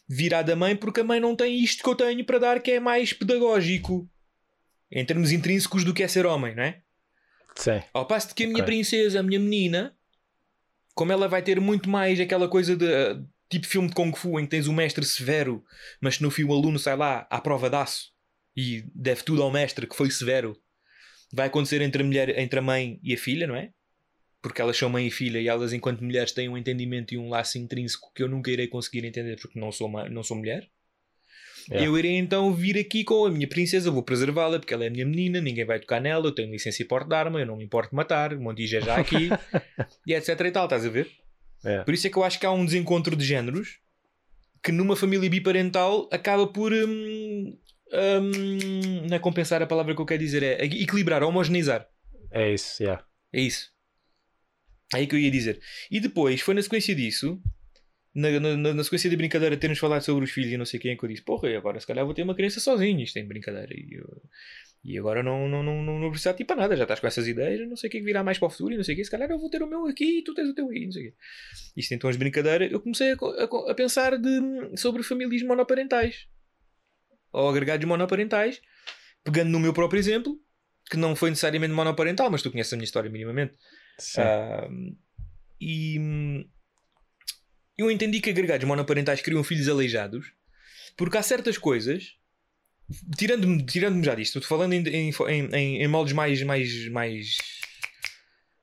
[0.07, 2.70] virá da mãe porque a mãe não tem isto que eu tenho para dar que
[2.72, 4.07] é mais pedagógico
[4.91, 6.82] em termos intrínsecos do que é ser homem, não é?
[7.55, 7.82] Sim.
[7.91, 8.66] Ao passo de que a minha Ok.
[8.76, 9.95] princesa, a minha menina,
[10.93, 12.86] como ela vai ter muito mais aquela coisa de
[13.49, 15.63] tipo filme de Kung Fu em que tens o mestre severo,
[16.01, 18.11] mas no fim o aluno sai lá à prova de aço
[18.55, 20.57] e deve tudo ao mestre que foi severo,
[21.33, 23.71] vai acontecer entre a mulher, entre a mãe e a filha, não é?
[24.41, 27.29] Porque elas são mãe e filha e elas, enquanto mulheres, têm um entendimento e um
[27.29, 30.69] laço intrínseco que eu nunca irei conseguir entender porque não sou, não sou mulher.
[31.67, 31.87] Yeah.
[31.87, 34.91] Eu irei então vir aqui com a minha princesa, vou preservá-la porque ela é a
[34.91, 37.57] minha menina, ninguém vai tocar nela, eu tenho licença e porte de arma, eu não
[37.57, 39.29] me importo de matar, o Montijo é já aqui,
[40.05, 41.09] e etc e tal, estás a ver?
[41.66, 41.84] É.
[41.84, 43.80] Por isso é que eu acho que há um desencontro de géneros
[44.63, 46.72] que numa família biparental acaba por.
[46.74, 47.57] hum,
[47.93, 51.88] hum, não é compensar a palavra que eu quero dizer, é equilibrar, homogeneizar.
[52.32, 53.03] É isso, yeah.
[53.32, 53.72] É isso.
[54.93, 55.59] É aí que eu ia dizer.
[55.89, 57.39] E depois, foi na sequência disso,
[58.13, 60.91] na, na, na- sequência da brincadeira, termos falado sobre os filhos e não sei quem
[60.91, 63.01] é que eu disse: Porra, agora se calhar vou ter uma criança sozinho.
[63.01, 63.74] Isto é brincadeira.
[63.74, 64.22] E eu,
[64.86, 67.07] E agora não, não, não, não, não precisa de ti para nada, já estás com
[67.07, 68.83] essas ideias, não sei o que é que virá mais para o futuro e não
[68.83, 69.03] sei o que.
[69.03, 70.91] Se calhar eu vou ter o meu aqui e tu tens o teu aí, não
[70.91, 71.17] sei o quê.
[71.75, 76.27] Isto então as brincadeiras, eu comecei a, a a pensar de, sobre famílias monoparentais
[77.33, 78.61] ou agregados monoparentais,
[79.23, 80.39] pegando no meu próprio exemplo,
[80.89, 83.55] que não foi necessariamente monoparental, mas tu conheces a minha história minimamente.
[83.97, 84.21] Sim.
[84.21, 84.69] Ah,
[85.59, 85.97] e
[87.75, 90.31] eu entendi que agregados monoparentais criam filhos aleijados
[90.95, 92.15] porque há certas coisas
[93.17, 97.38] tirando-me tirando já disto, estou falando em, em, em, em- moldes mais mais mais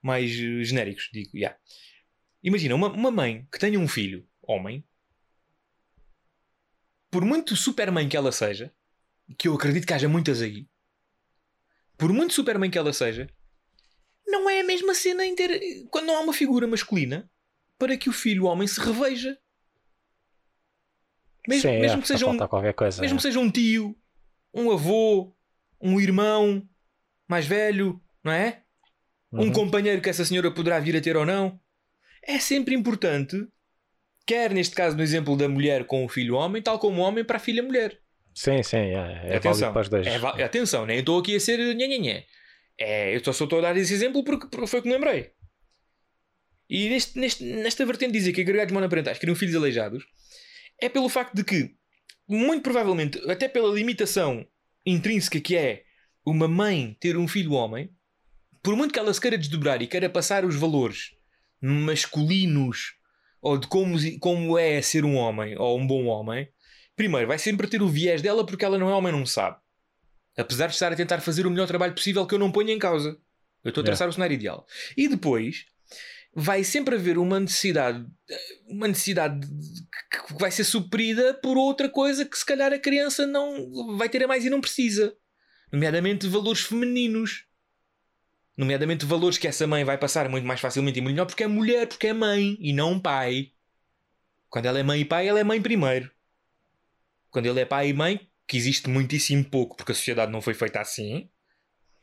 [0.02, 1.58] mais genéricos digo, yeah.
[2.42, 4.84] imagina uma, uma mãe que tenha um filho homem
[7.10, 8.72] por muito supermãe que ela seja
[9.38, 10.68] que eu acredito que haja muitas aí
[11.96, 13.28] por muito supermãe que ela seja
[14.26, 17.30] não é a mesma cena em ter quando não há uma figura masculina
[17.82, 19.36] para que o filho homem se reveja.
[21.48, 22.38] Mesmo, Sim, mesmo é, que seja um,
[22.72, 23.00] coisa.
[23.00, 23.18] mesmo é.
[23.18, 23.96] que seja um tio,
[24.54, 25.34] um avô,
[25.80, 26.62] um irmão
[27.28, 28.62] mais velho, não é?
[29.32, 29.52] Um Uhum.
[29.52, 31.58] companheiro que essa senhora poderá vir a ter ou não.
[32.22, 33.36] É sempre importante,
[34.26, 37.24] quer neste caso no exemplo da mulher com o filho homem, tal como o homem
[37.24, 37.98] para a filha mulher.
[38.34, 40.06] Sim, sim, é, é Atenção, válido para os dois.
[40.06, 42.26] É atenção, nem estou aqui a ser nhanhanhé.
[42.78, 45.30] É, eu só estou a dar esse exemplo porque, porque foi o que me lembrei.
[46.68, 50.04] E neste, neste, nesta vertente de dizer que agregados monoparentais criam filhos aleijados
[50.80, 51.74] é pelo facto de que,
[52.28, 54.46] muito provavelmente, até pela limitação
[54.84, 55.84] intrínseca que é
[56.24, 57.90] uma mãe ter um filho homem,
[58.62, 61.12] por muito que ela se queira desdobrar e queira passar os valores
[61.60, 62.94] masculinos
[63.40, 66.48] ou de como, como é ser um homem ou um bom homem,
[66.94, 69.56] primeiro vai sempre ter o viés dela porque ela não é homem, não sabe.
[70.36, 72.78] Apesar de estar a tentar fazer o melhor trabalho possível que eu não ponho em
[72.78, 73.18] causa.
[73.64, 74.66] Eu estou a traçar o cenário ideal.
[74.96, 75.66] E depois
[76.34, 78.06] vai sempre haver uma necessidade,
[78.66, 83.26] uma necessidade de- que vai ser suprida por outra coisa que se calhar a criança
[83.26, 85.14] não vai ter a mais e não precisa.
[85.70, 87.46] Nomeadamente valores femininos.
[88.56, 91.86] Nomeadamente valores que essa mãe vai passar muito mais facilmente e melhor porque é mulher,
[91.86, 93.52] porque é mãe e não pai.
[94.48, 96.10] Quando ela é mãe e pai, ela é mãe primeiro.
[97.30, 100.52] Quando ele é pai e mãe, que existe muitíssimo pouco porque a sociedade não foi
[100.52, 101.30] feita assim,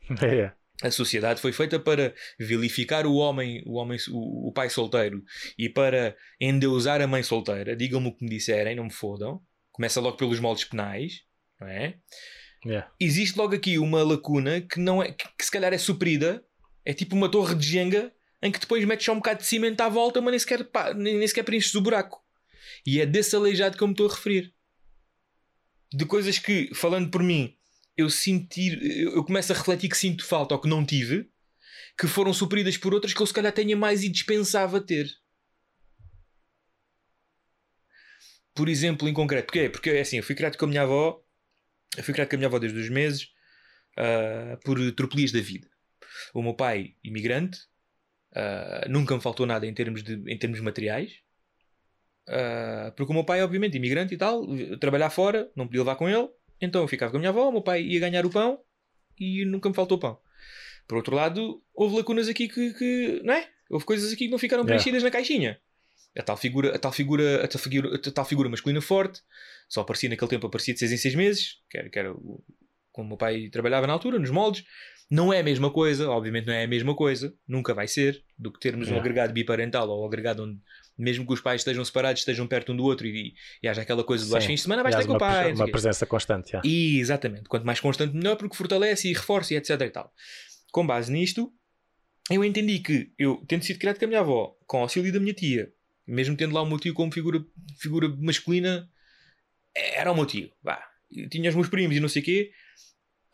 [0.22, 0.52] É.
[0.82, 5.22] a sociedade foi feita para vilificar o homem, o homem, o, o pai solteiro
[5.58, 7.76] e para endeusar a mãe solteira.
[7.76, 9.40] Digam-me o que me disserem, não me fodam.
[9.72, 11.22] Começa logo pelos moldes penais,
[11.60, 11.98] não é?
[12.64, 12.90] Yeah.
[12.98, 16.44] Existe logo aqui uma lacuna que não é que, que se calhar é suprida.
[16.84, 18.12] É tipo uma torre de Jenga
[18.42, 20.94] em que depois metes só um bocado de cimento à volta, mas nem sequer, pá,
[20.94, 22.22] nem, nem sequer preenches o buraco.
[22.86, 24.54] E é desse aleijado que eu me estou a referir.
[25.92, 27.54] De coisas que, falando por mim,
[27.96, 31.30] eu sentir, eu começo a refletir que sinto falta ou que não tive,
[31.98, 35.10] que foram supridas por outras que eu se calhar tenha mais e dispensava ter.
[38.54, 41.22] Por exemplo, em concreto, porque Porque é assim, eu fui criado com a minha avó,
[41.96, 43.28] eu fui criado com a minha avó desde os meses,
[43.96, 45.68] ah, por tropelias da vida.
[46.34, 47.58] O meu pai, imigrante,
[48.34, 51.12] ah, nunca me faltou nada em termos, de, em termos materiais,
[52.28, 54.46] ah, porque o meu pai, obviamente, imigrante e tal,
[54.78, 56.28] trabalhar fora, não podia levar com ele,
[56.60, 58.60] então eu ficava com a minha avó, o meu pai ia ganhar o pão
[59.18, 60.18] e nunca me faltou pão.
[60.88, 63.48] Por outro lado, houve lacunas aqui que, que não é?
[63.70, 64.74] Houve coisas aqui que não ficaram Yeah.
[64.74, 65.58] preenchidas na caixinha.
[66.18, 69.20] A tal figura, a tal figura, a tal figura, a tal figura masculina forte,
[69.68, 72.42] só aparecia naquele tempo, aparecia de 6 em 6 meses, que era, que era o-
[72.90, 74.64] como o meu pai trabalhava na altura, nos moldes.
[75.08, 78.52] Não é a mesma coisa, obviamente não é a mesma coisa, nunca vai ser, do
[78.52, 79.00] que termos um Yeah.
[79.00, 80.58] agregado biparental ou um agregado onde,
[81.00, 84.04] mesmo que os pais estejam separados, estejam perto um do outro e, e haja aquela
[84.04, 84.36] coisa do Sim.
[84.36, 85.52] às fins de semana vais ter com o pai.
[85.52, 86.50] uma presença constante.
[86.50, 86.68] yeah.
[86.68, 87.44] E, exatamente.
[87.44, 89.80] Quanto mais constante, melhor, porque fortalece e reforça e etc.
[89.80, 90.12] e tal.
[90.70, 91.52] Com base nisto,
[92.30, 95.18] eu entendi que eu, tendo sido criado com a minha avó, com o auxílio da
[95.18, 95.72] minha tia,
[96.06, 97.42] mesmo tendo lá o meu tio como figura,
[97.78, 98.88] figura masculina,
[99.74, 100.50] era o meu tio.
[100.62, 100.84] Vá.
[101.10, 102.50] Eu tinha os meus primos e não sei o quê.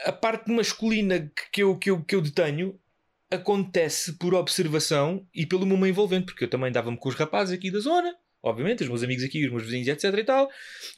[0.05, 2.79] A parte masculina que eu, que, eu, que eu detenho
[3.31, 7.71] acontece por observação e pelo meu envolvente, porque eu também dava-me com os rapazes aqui
[7.71, 10.05] da zona, obviamente, os meus amigos aqui, os meus vizinhos, etc.
[10.19, 10.49] e tal,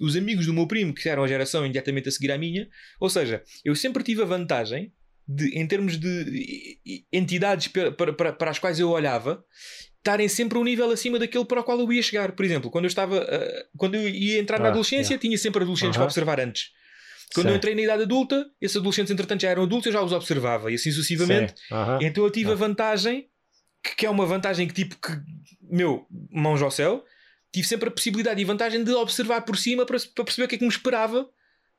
[0.00, 2.68] os amigos do meu primo, que eram a geração imediatamente a seguir à minha,
[3.00, 4.92] ou seja, eu sempre tive a vantagem
[5.26, 6.78] de, em termos de
[7.12, 9.44] entidades para, para, para, as quais eu olhava,
[9.98, 12.32] estarem sempre um nível acima daquele para o qual eu ia chegar.
[12.32, 15.20] Por exemplo, quando eu estava, ah, quando eu ia entrar na Ah, adolescência, yeah.
[15.20, 15.98] tinha sempre adolescentes Aham.
[15.98, 16.70] para observar antes.
[17.34, 17.58] Quando eu Sim.
[17.58, 20.74] entrei na idade adulta, esses adolescentes, entretanto, já eram adultos, eu já os observava e
[20.76, 21.54] assim sucessivamente.
[21.70, 21.98] Aham.
[22.02, 22.52] Então eu tive Ah.
[22.52, 23.28] a vantagem,
[23.82, 25.12] que, que é uma vantagem que tipo que,
[25.62, 27.04] meu, mãos ao céu,
[27.52, 30.54] tive sempre a possibilidade e vantagem de observar por cima para, para perceber o que
[30.54, 31.28] é que me esperava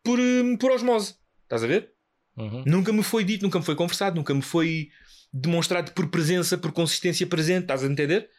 [0.03, 1.15] por, hum, por osmose.
[1.43, 1.91] Estás a ver?
[2.37, 2.63] Uhum.
[2.65, 4.89] Nunca me foi dito, nunca me foi conversado, nunca me foi
[5.33, 8.29] demonstrado por presença, por consistência presente, estás a entender?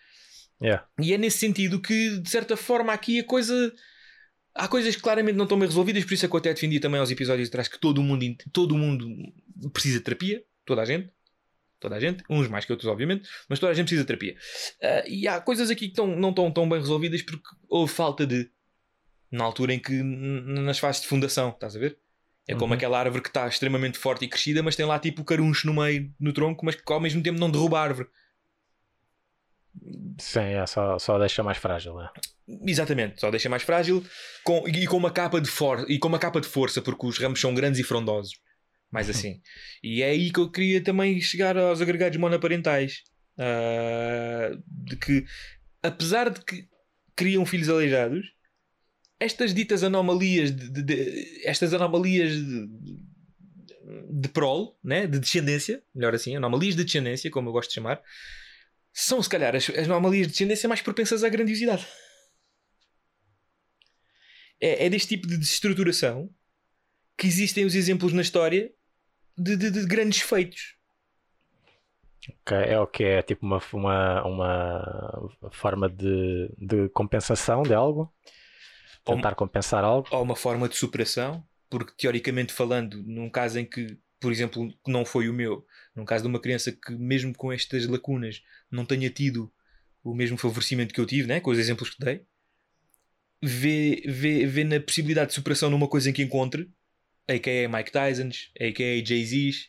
[0.63, 0.87] Yeah.
[1.01, 3.73] E é nesse sentido que, de certa forma, aqui a coisa.
[4.55, 6.81] Há coisas que claramente não estão bem resolvidas, por isso é que eu até defendi
[6.81, 9.07] também aos episódios de trás que todo mundo, todo mundo
[9.73, 11.11] precisa de terapia, toda a gente.
[11.79, 14.37] Toda a gente, uns mais que outros, obviamente, mas toda a gente precisa de terapia.
[14.83, 18.27] Ah, e há coisas aqui que tão, não estão tão bem resolvidas porque houve falta
[18.27, 18.51] de.
[19.31, 21.97] Na altura em que, nas fases de fundação, estás a ver?
[22.47, 22.77] É como Uhum.
[22.77, 26.13] aquela árvore que está extremamente forte e crescida, mas tem lá tipo caruncho no meio,
[26.21, 28.09] no tronco, mas que ao mesmo tempo não derruba a árvore.
[30.19, 32.01] Sim, é, só, só deixa mais frágil.
[32.01, 32.11] É.
[32.67, 34.05] Exatamente, só deixa mais frágil
[34.45, 37.19] com, e, com uma capa de for, e com uma capa de força, porque os
[37.19, 38.33] ramos são grandes e frondosos.
[38.91, 39.41] Mais assim.
[39.83, 43.03] e é aí que eu queria também chegar aos agregados monoparentais.
[43.39, 45.25] Ah, de que,
[45.83, 46.69] apesar de que
[47.15, 48.27] criam filhos aleijados,
[49.21, 52.33] estas ditas anomalias de, de- de- estas anomalias
[54.11, 55.07] de prole, né?
[55.07, 58.01] de descendência, melhor assim, anomalias de descendência, como eu gosto de chamar,
[58.93, 61.87] são se calhar as, as anomalias de descendência mais propensas à grandiosidade.
[64.61, 66.31] É, é deste tipo de desestruturação
[67.17, 68.73] que existem os exemplos na história
[69.37, 70.77] de, de- de grandes feitos.
[72.51, 78.13] É o que é tipo uma, uma, uma forma de, de compensação de algo?
[79.05, 80.07] Tentar compensar algo?
[80.13, 84.91] Ou uma forma de superação, porque teoricamente falando, num caso em que, por exemplo, que
[84.91, 88.85] não foi o meu, num caso de uma criança que, mesmo com estas lacunas, não
[88.85, 89.51] tenha tido
[90.05, 91.41] o mesmo favorecimento que eu tive, né?
[91.41, 92.23] com os exemplos que dei,
[93.43, 96.71] vê, vê, vê na possibilidade de superação numa coisa em que encontre,
[97.29, 97.69] a.k.a.
[97.69, 99.05] Mike Tysons, a.k.a.
[99.05, 99.69] Jay-Z's,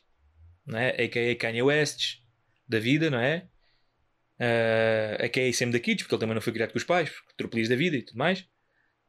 [0.66, 0.90] né?
[0.90, 1.36] a.k.a.
[1.36, 2.22] Kanye West's
[2.68, 3.48] da vida, não é?
[4.40, 5.54] Uh, a.k.a.
[5.54, 7.96] Sam da Kids, porque ele também não foi criado com os pais, tropelias da vida
[7.98, 8.46] e tudo mais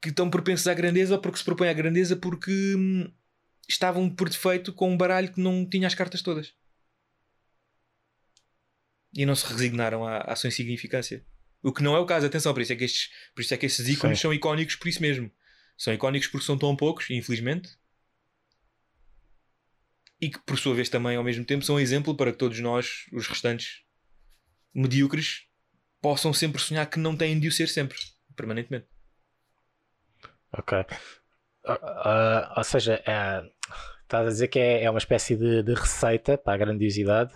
[0.02, 3.08] que estão propensos à grandeza ou porque se propõem à grandeza porque hum,
[3.68, 6.52] estavam por defeito com um baralho que não tinha as cartas todas.
[9.14, 11.24] E não se resignaram à, à sua insignificância.
[11.62, 13.56] O que não é o caso, atenção, por isso é que estes, por isso é
[13.56, 14.22] que estes ícones Sim.
[14.22, 15.30] são icónicos por isso mesmo.
[15.76, 17.70] São icónicos porque são tão poucos, infelizmente.
[20.20, 22.58] E que por sua vez também ao mesmo tempo são um exemplo para que todos
[22.60, 23.82] nós, os restantes
[24.74, 25.46] medíocres,
[26.00, 27.98] possam sempre sonhar que não têm de o ser sempre,
[28.36, 28.86] permanentemente.
[30.52, 30.84] Ok.
[31.64, 33.42] Ah, ah, ou seja, é,
[34.02, 37.32] estás a dizer que é, é uma espécie de, de receita para a grandiosidade,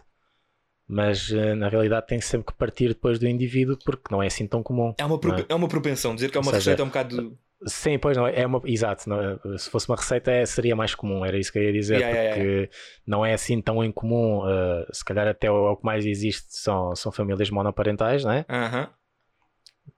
[0.89, 4.47] mas eh, na realidade tem sempre que partir depois do indivíduo porque não é assim
[4.47, 4.95] tão comum.
[4.97, 5.45] É uma, não é?
[5.49, 7.39] é uma propensão, dizer que é uma seja, receita é um bocado.
[7.66, 9.09] Sim, pois não, é uma, exato.
[9.09, 9.59] não é?
[9.59, 12.16] se fosse uma receita é- seria mais comum, era isso que eu ia dizer, Yeah,
[12.18, 12.70] yeah, porque
[13.07, 14.43] não é assim tão incomum.
[14.45, 18.45] ah, se calhar até o, o que mais existe são, são famílias monoparentais, né?
[18.49, 18.91] Aham,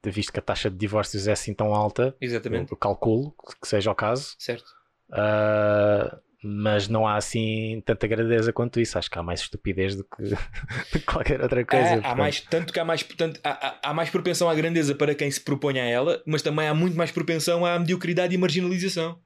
[0.04, 2.70] visto que a taxa de divórcios é assim tão alta, exatamente.
[2.72, 4.34] eu calculo que seja o caso.
[4.38, 4.66] Certo.
[5.10, 8.96] Ah, mas não há assim tanta grandeza quanto isso.
[8.98, 10.22] Acho que há mais estupidez do que,
[10.92, 11.86] do que qualquer outra coisa.
[11.86, 14.94] É, há mais, tanto que há mais, portanto, há, há- há mais propensão à grandeza
[14.94, 18.38] para quem se propõe a ela, mas também há muito mais propensão à mediocridade e
[18.38, 19.20] marginalização.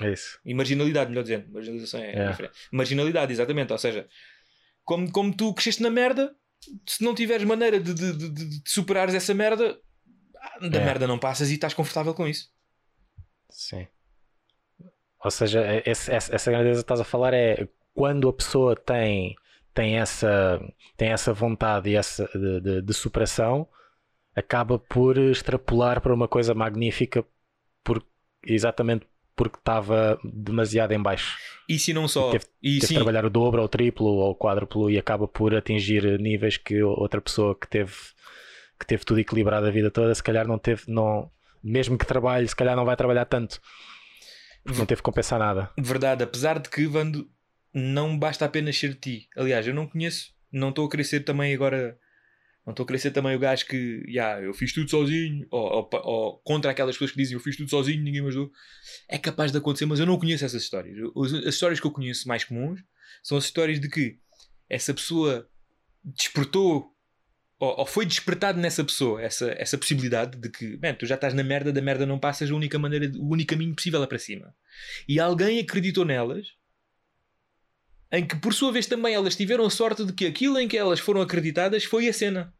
[0.00, 0.38] É isso.
[0.44, 1.50] E marginalidade, melhor dizendo.
[1.52, 2.28] Marginalização é É.
[2.30, 2.54] diferente.
[2.72, 3.72] Marginalidade, exatamente.
[3.72, 4.06] Ou seja,
[4.84, 6.34] como, como tu cresceste na merda,
[6.88, 9.76] se não tiveres maneira de, de, de, de- de superares essa merda,
[10.60, 10.84] da É.
[10.84, 12.48] merda não passas e estás confortável com isso.
[13.50, 13.86] Sim.
[15.24, 18.74] Ou seja, é- esse- essa, essa grandeza que estás a falar é quando a pessoa
[18.74, 19.36] tem,
[19.74, 20.60] tem, essa,
[20.96, 23.66] tem essa vontade e essa de, de- de superação,
[24.34, 27.24] acaba por extrapolar para uma coisa magnífica
[27.84, 28.02] por,
[28.44, 29.06] exatamente
[29.36, 31.36] porque estava demasiado em baixo.
[31.68, 32.30] E se não só.
[32.30, 35.26] Teve- e Teve sim, trabalhar o dobro, ou o triplo, ou o quádruplo e acaba
[35.28, 37.92] por atingir níveis que outra pessoa que teve,
[38.78, 41.30] que teve tudo equilibrado a vida toda, se calhar não teve, não,
[41.62, 43.60] mesmo que trabalhe, se calhar não vai trabalhar tanto.
[44.64, 45.70] Não teve que compensar nada.
[45.78, 47.28] verdade, apesar de que, Vando,
[47.74, 49.28] não basta apenas ser ti.
[49.36, 51.98] Aliás, eu não conheço, não estou a ser também agora.
[52.64, 55.90] Não estou a ser também o gajo que, já, eu fiz tudo sozinho, ou, ou
[56.04, 58.52] ou contra aquelas pessoas que dizem eu fiz tudo sozinho, ninguém me ajudou.
[59.08, 60.96] É capaz de acontecer, mas eu não conheço essas histórias.
[61.16, 62.80] As, as histórias que eu conheço mais comuns
[63.22, 64.18] são as histórias de que
[64.68, 65.48] essa pessoa
[66.04, 66.91] despertou,
[67.62, 71.32] ou, ou foi despertado nessa pessoa, essa, essa possibilidade de que, man, tu já estás
[71.32, 74.18] na merda, da merda não passas, a única maneira, o único caminho possível é para
[74.18, 74.52] cima.
[75.08, 76.56] E alguém acreditou nelas
[78.10, 80.76] em que por sua vez também elas tiveram a sorte de que aquilo em que
[80.76, 82.52] elas foram acreditadas foi a cena.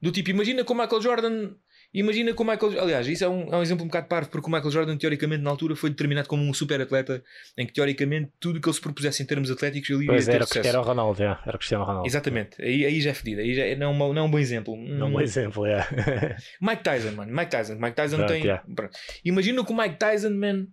[0.00, 1.56] Do tipo, imagina com o Michael Jordan.
[1.94, 2.80] Imagina com o Michael.
[2.82, 5.42] Aliás, isso é um, é um exemplo um bocado parvo, porque o Michael Jordan, teoricamente,
[5.44, 7.22] na altura, foi determinado como um super atleta,
[7.56, 10.32] em que teoricamente tudo o que ele se propusesse em termos atléticos ele Pois ter
[10.34, 10.68] era, sucesso.
[10.68, 12.06] era o Ronaldo, é, era o Cristiano Ronaldo.
[12.08, 14.30] Exatamente, aí, aí já é fedido, aí já é- não, é um não é um
[14.30, 14.76] bom exemplo.
[14.76, 15.86] Não, Hum, um exemplo, é.
[16.60, 17.32] Mike Tyson, mano.
[17.32, 17.74] Mike Tyson.
[17.76, 18.42] Mike Tyson Pronto, tem.
[18.74, 18.98] Pronto.
[19.24, 20.66] Imagina que o Mike Tyson, man.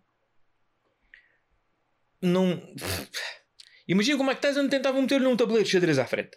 [2.22, 2.60] Não.
[3.88, 6.32] Imagina que o Mike Tyson tentava meter-lhe um tabuleiro de xadrez à frente.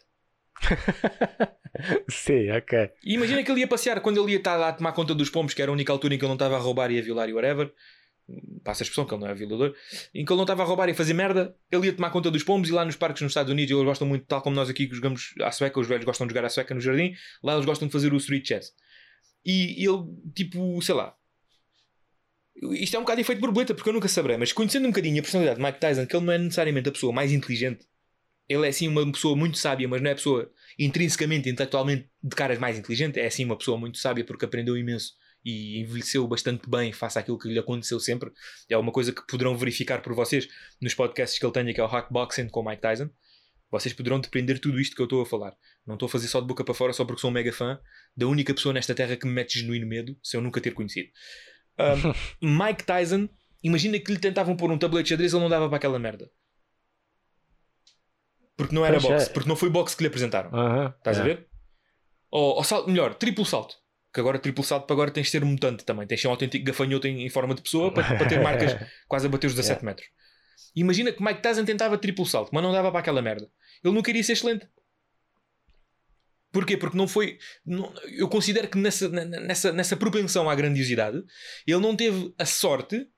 [2.08, 2.90] Sim, ok.
[3.04, 5.54] E imagina que ele ia passear quando ele ia estar a tomar conta dos pombos,
[5.54, 7.28] que era a única altura em que ele não estava a roubar e a violar
[7.28, 7.72] e whatever.
[8.62, 9.74] passa a expressão que ele não é violador,
[10.14, 12.30] em que ele não estava a roubar e a fazer merda, ele ia tomar conta
[12.30, 14.68] dos pombos e lá nos parques nos Estados Unidos eles gostam muito, tal como nós
[14.70, 17.54] aqui que jogamos à sueca, os velhos gostam de jogar à sueca no jardim, lá
[17.54, 18.72] eles gostam de fazer o street chess.
[19.44, 20.04] E ele,
[20.34, 21.14] tipo, sei lá,
[22.72, 25.22] isto é um bocado efeito borboleta, porque eu nunca saberei, mas conhecendo um bocadinho a
[25.22, 27.86] personalidade de Mike Tyson, que ele não é necessariamente a pessoa mais inteligente,
[28.48, 32.58] ele é sim uma pessoa muito sábia, mas não é pessoa intrinsecamente, intelectualmente, de caras
[32.58, 35.12] mais inteligente, é sim uma pessoa muito sábia porque aprendeu imenso
[35.44, 38.30] e envelheceu bastante bem face àquilo que lhe aconteceu sempre.
[38.68, 40.48] É uma coisa que poderão verificar por vocês
[40.80, 43.10] nos podcasts que ele tem, que é o Hackboxing com o Mike Tyson.
[43.70, 45.54] Vocês poderão depender tudo isto que eu estou a falar.
[45.86, 47.78] Não estou a fazer só de boca para fora só porque sou um mega fã
[48.16, 51.08] da única pessoa nesta terra que me mete genuíno medo, se eu nunca ter conhecido.
[52.40, 53.28] Um, Mike Tyson,
[53.62, 56.30] imagina que lhe tentavam pôr um tabuleiro de xadrez ele não dava para aquela merda.
[58.56, 59.16] Porque não era Pois é.
[59.16, 60.50] boxe, porque não foi boxe que lhe apresentaram.
[60.54, 61.20] Aham, Estás é.
[61.20, 61.48] a ver?
[62.30, 63.76] Ou, ou salto, melhor, triplo salto.
[64.12, 66.06] Que agora triplo salto para agora tens de ser mutante também.
[66.06, 68.76] Tens de ser um autêntico gafanhoto em, em forma de pessoa para, para ter marcas
[69.08, 70.06] quase a bater os 17 metros.
[70.76, 73.48] Imagina que Mike Tyson tentava triplo salto, mas não dava para aquela merda.
[73.82, 74.68] Ele não queria ser excelente.
[76.52, 76.76] Porquê?
[76.76, 77.38] Porque não foi.
[77.66, 81.20] não- eu considero que nessa, nessa, nessa propensão à grandiosidade,
[81.66, 83.08] ele não teve a sorte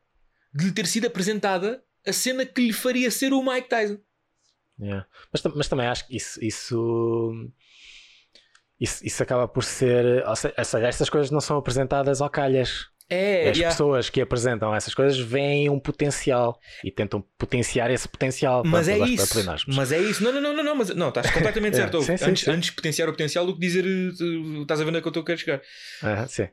[0.55, 3.99] de lhe ter sido apresentada a cena que lhe faria ser o Mike Tyson.
[4.81, 5.07] Yeah.
[5.33, 7.33] Mas, tam- mas também acho que isso, isso,
[8.81, 10.25] isso, isso acaba por ser.
[10.27, 12.87] Ou seja, estas coisas não são apresentadas ao calhas.
[13.09, 13.73] É, As yeah.
[13.73, 18.65] pessoas que apresentam essas coisas veem um potencial e tentam potenciar esse potencial.
[18.67, 19.65] Mas é gosto de isso.
[19.69, 20.25] Mas é isso.
[20.25, 22.03] Não, não, não, não, não, mas, não estás completamente É, certo.
[22.03, 22.51] sim, antes, sim.
[22.51, 25.07] antes de potenciar o potencial do que dizer eh, estás a ver onde é que
[25.07, 25.63] eu estou a querer chegar.
[26.03, 26.49] Aham, sim.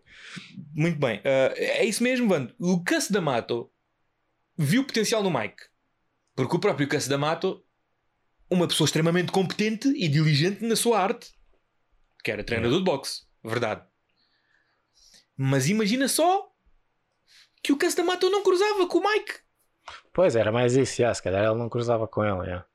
[0.75, 1.21] Muito bem.
[1.25, 2.53] Ah, é isso mesmo, Vando.
[2.59, 3.71] O Cass D'Amato
[4.55, 5.57] viu potencial no Mike.
[6.35, 7.63] Porque o próprio Cass D'Amato,
[8.53, 11.31] uma pessoa extremamente competente e diligente na sua arte,
[12.23, 13.83] que era treinador de boxe, verdade.
[15.35, 16.49] Mas imagina só
[17.61, 19.33] que o Cass D'Amato não cruzava com o Mike.
[20.13, 22.49] Pois era mais isso, já, se calhar ele não cruzava com ele.
[22.49, 22.65] já.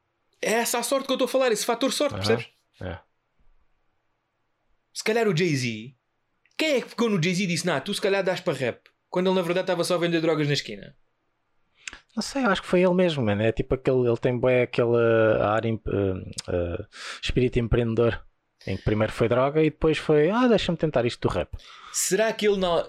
[0.42, 2.22] É essa a sorte que eu estou a falar, esse fator sorte, Aham.
[2.24, 2.48] percebes?
[2.80, 2.98] É.
[4.92, 5.94] Se calhar o Jay-Z.
[6.56, 8.88] Quem é que pegou no Jay-Z e disse: Nah, tu se calhar dás para rap?
[9.08, 10.96] Quando ele na verdade estava só a vender drogas na esquina.
[12.18, 13.40] Não sei, acho que foi ele mesmo, mano.
[13.42, 16.16] É tipo aquele, ele tem bem aquele uh, ar, em- uh,
[16.52, 16.84] uh,
[17.22, 18.20] espírito empreendedor.
[18.66, 21.48] Em que primeiro foi droga e depois foi, ah, deixa-me tentar isto do rap.
[21.92, 22.84] Será que ele não.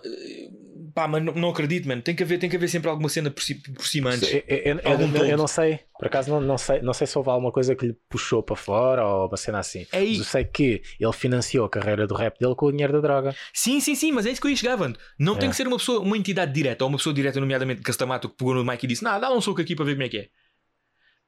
[0.94, 2.02] Pá, mas não, não acredito, mano.
[2.02, 4.32] Tem que, haver, tem que haver sempre alguma cena por, ci- por cima antes.
[4.32, 7.30] Eu, eu- eu- eu- não sei, por acaso não, não, sei, não sei se houve
[7.30, 9.86] alguma coisa que lhe puxou para fora ou uma cena assim.
[9.92, 12.94] É Mas eu sei que ele financiou a carreira do rap dele com o dinheiro
[12.94, 13.36] da droga.
[13.54, 14.98] Sim, sim, sim, mas é isso que eu ia chegar, Vando.
[15.20, 15.50] Não tem É.
[15.52, 18.56] que ser uma pessoa, uma entidade direta, ou uma pessoa direta, nomeadamente Castamato, que pegou
[18.56, 20.28] no Mike e disse: Nah, dá um soco aqui para ver como é que é.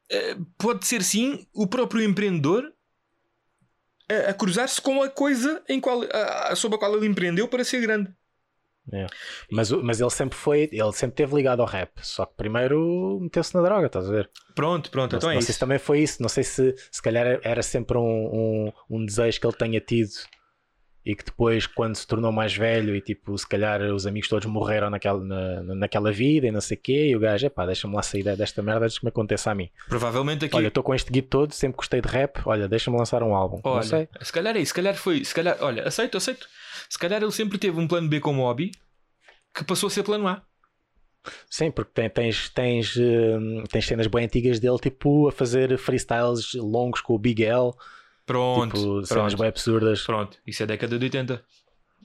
[0.10, 2.64] Eh, pode ser sim o próprio empreendedor
[4.10, 7.48] a, a cruzar-se com a coisa em qual, a- a- sobre a qual ele empreendeu
[7.48, 8.12] para ser grande.
[9.52, 11.92] Mas, o- mas ele sempre foi, ele sempre teve ligado ao rap.
[12.02, 14.30] Só que primeiro meteu-se na droga, estás a ver?
[14.56, 15.48] Pronto, pronto, Não, então é não isso.
[15.48, 16.22] sei se também foi isso.
[16.22, 20.12] Não sei se se calhar era sempre um, um, um desejo que ele tenha tido
[21.04, 24.46] e que depois, quando se tornou mais velho e tipo, se calhar os amigos todos
[24.48, 27.96] morreram naquela, na, naquela vida e não sei o quê, e o gajo, epá, deixa-me
[27.96, 29.68] lá sair desta merda antes que me aconteça a mim.
[29.90, 30.56] Provavelmente aqui.
[30.56, 33.34] Olha, eu estou com este guito todo, sempre gostei de rap, olha, deixa-me lançar um
[33.34, 33.60] álbum.
[33.66, 34.08] não Olha, sei.
[34.22, 36.48] se calhar é isso, se calhar foi, se calhar, olha, aceito, aceito.
[36.92, 38.70] Se calhar ele sempre teve um plano B como hobby
[39.54, 40.44] que passou a ser plano A.
[41.50, 47.00] Sim, porque tens, tens, hum, tens cenas bem antigas dele, tipo, a fazer freestyles longos
[47.00, 47.72] com o Big L,
[48.26, 50.02] Pronto, tipo, cenas pronto, bem absurdas.
[50.04, 50.38] pronto.
[50.46, 51.42] Isso é década de 80.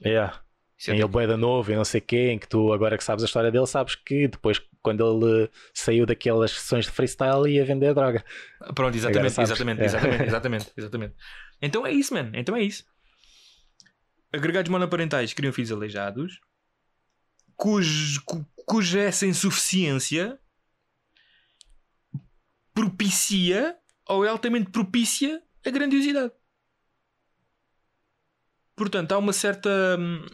[0.04, 0.40] Yeah.
[0.78, 3.02] Isso é em ele boeda novo e não sei quê, em que tu agora que
[3.02, 7.64] sabes a história dele, sabes que depois quando ele saiu daquelas sessões de freestyle ia
[7.64, 8.24] vender droga.
[8.72, 9.84] Pronto, exatamente, exatamente, É.
[9.84, 11.14] exatamente, exatamente, exatamente.
[11.60, 12.30] Então é isso, mano.
[12.34, 12.84] Então é isso.
[14.36, 16.40] Agregados monoparentais criam filhos aleijados,
[17.56, 20.38] cujo, cu- cuja essa insuficiência
[22.74, 26.32] propicia ou é altamente propícia a grandiosidade.
[28.76, 30.24] Portanto, há uma certa hum,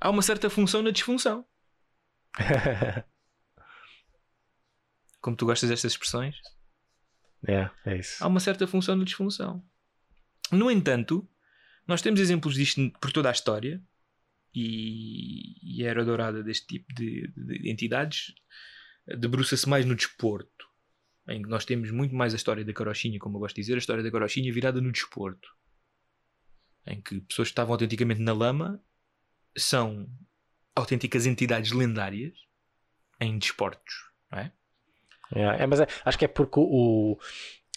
[0.00, 1.46] há uma certa função na disfunção.
[5.20, 6.36] Como tu gostas destas expressões,
[7.48, 8.22] é, é isso.
[8.22, 9.64] há uma certa função de disfunção.
[10.52, 11.26] No entanto,
[11.86, 13.82] nós temos exemplos disto por toda a história
[14.54, 18.34] e, e a era dourada deste tipo de, de entidades
[19.06, 20.66] debruça-se mais no desporto,
[21.28, 23.74] em que nós temos muito mais a história da carochinha, como eu gosto de dizer,
[23.74, 25.48] a história da carochinha virada no desporto,
[26.86, 28.82] em que pessoas que estavam autenticamente na lama
[29.56, 30.08] são
[30.74, 32.34] autênticas entidades lendárias
[33.20, 34.52] em desportos, não é?
[35.34, 37.18] É, é, mas é- acho que é porque o,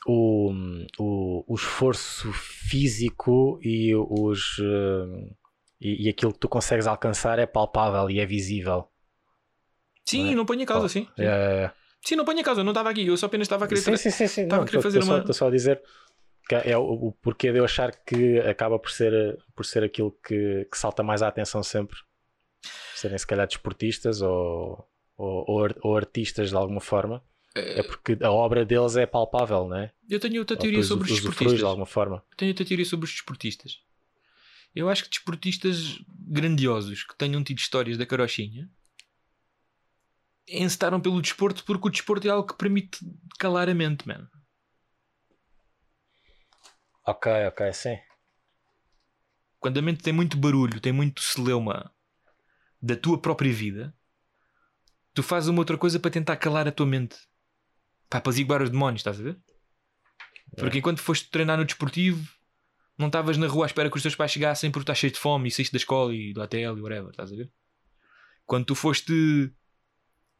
[0.06, 0.52] o,
[1.00, 5.30] o, o esforço físico e, os, hum,
[5.82, 8.88] e, e aquilo que tu consegues alcançar é palpável e é visível.
[10.06, 10.36] Sim, Não é?
[10.36, 11.08] não ponho em causa, Oh, sim.
[11.18, 11.72] É.
[12.06, 13.82] Sim, não ponho em causa, eu não estava aqui, eu só apenas estava a querer.
[13.82, 14.43] Sim, sim, sim, sim.
[14.43, 15.82] Estava Não, a querer estou- fazer só- uma- estou só a dizer
[16.48, 20.12] que é o, o porquê de eu achar que acaba por ser, por ser aquilo
[20.26, 21.98] que, que salta mais a atenção sempre.
[22.95, 24.88] Serem se calhar desportistas ou,
[25.18, 27.22] ou, ou ou artistas de alguma forma.
[27.60, 29.93] É porque a obra deles é palpável, não é?
[30.10, 31.60] Eu tenho outra Ou teoria sobre os desportistas.
[31.60, 32.24] de alguma forma.
[32.36, 33.80] Tenho outra teoria sobre os desportistas.
[34.76, 38.70] Eu acho que desportistas grandiosos que tenham tido histórias da carochinha
[40.47, 42.99] encetaram pelo desporto porque o desporto é algo que permite
[43.39, 44.30] calar a mente, man.
[47.05, 47.97] Ok, ok, sim.
[49.60, 51.91] Quando a mente tem muito barulho, tem muito celeuma
[52.82, 53.93] da tua própria vida,
[55.14, 57.18] tu fazes uma outra coisa para tentar calar a tua mente.
[58.10, 59.38] Para apaziguar os demónios, estás a ver?
[60.55, 62.26] Porque enquanto foste treinar no desportivo,
[62.97, 65.20] não estavas na rua à espera que os teus pais chegassem porque estás cheio de
[65.20, 67.51] fome e saíste da escola e do hotel e whatever, estás a ver?
[68.45, 69.51] Quando tu foste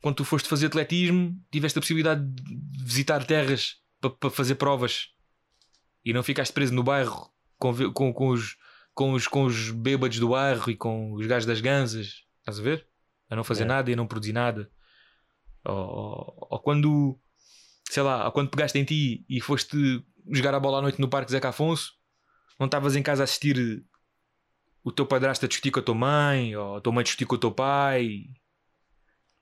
[0.02, 5.10] quando tu foste fazer atletismo, tiveste a possibilidade de visitar terras para, fazer provas
[6.06, 8.56] e não ficaste preso no bairro com, com, com os,
[8.94, 12.62] com, os, com os bêbados do bairro e com os gajos das ganzas, estás a
[12.62, 12.88] ver?
[13.30, 13.66] A não fazer É.
[13.68, 14.72] nada e a não produzir nada.
[15.66, 17.20] Ou, ou, ou quando,
[17.90, 21.32] sei lá, quando pegaste em ti e foste jogar a bola à noite no Parque
[21.32, 21.94] Zeca Afonso,
[22.60, 23.84] não estavas em casa a assistir
[24.84, 27.26] o teu padrasto a discutir com a tua mãe, ou a tua mãe a discutir
[27.26, 28.24] com o teu pai.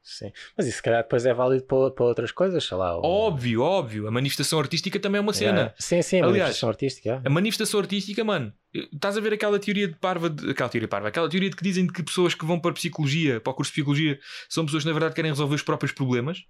[0.01, 0.31] sim.
[0.57, 2.97] Mas isso se calhar depois é válido para, para outras coisas, sei lá.
[2.97, 4.07] Óbvio, óbvio.
[4.07, 5.57] A manifestação artística também é uma cena.
[5.57, 5.75] Yeah.
[5.79, 7.09] Sim, sim, a Aliás, manifestação artística.
[7.09, 7.27] yeah.
[7.27, 8.53] A manifestação artística, mano,
[8.93, 11.63] estás a ver aquela teoria de parva, de, aquela teoria parva, aquela teoria de que
[11.63, 14.19] dizem que pessoas que vão para a psicologia, para o curso de psicologia,
[14.49, 16.43] são pessoas que na verdade querem resolver os próprios problemas.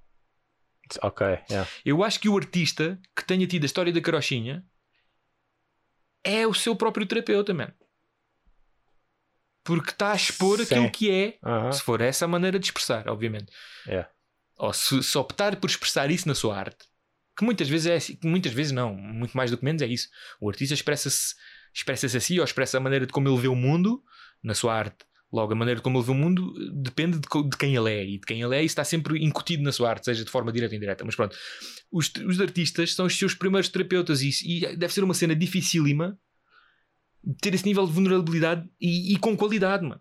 [1.01, 1.69] Ok, yeah.
[1.83, 4.63] Eu acho que o artista que tenha tido a história da carochinha
[6.23, 7.73] é o seu próprio terapeuta, mano.
[9.63, 10.63] Porque está a expor Sim.
[10.63, 11.71] aquilo que é, Aham.
[11.71, 13.51] se for essa a maneira de expressar, obviamente.
[13.87, 14.09] Yeah.
[14.57, 16.85] Ou se, se optar por expressar isso na sua arte,
[17.37, 19.87] que muitas vezes é assim, que muitas vezes não, muito mais do que menos é
[19.87, 20.07] isso.
[20.39, 21.35] O artista expressa-se
[21.73, 24.01] expressa-se assim, ou expressa a maneira de como ele vê o mundo
[24.41, 25.05] na sua arte.
[25.35, 28.05] Logo, a maneira como ele vê o mundo depende de, de quem ele é.
[28.05, 30.49] E de quem ele é, isso está sempre incutido na sua arte, seja de forma
[30.49, 31.03] direta ou indireta.
[31.03, 31.35] Mas pronto,
[31.91, 36.17] os, os artistas são os seus primeiros terapeutas e, e deve ser uma cena dificílima
[37.41, 39.99] ter esse nível de vulnerabilidade e, e com qualidade, mano.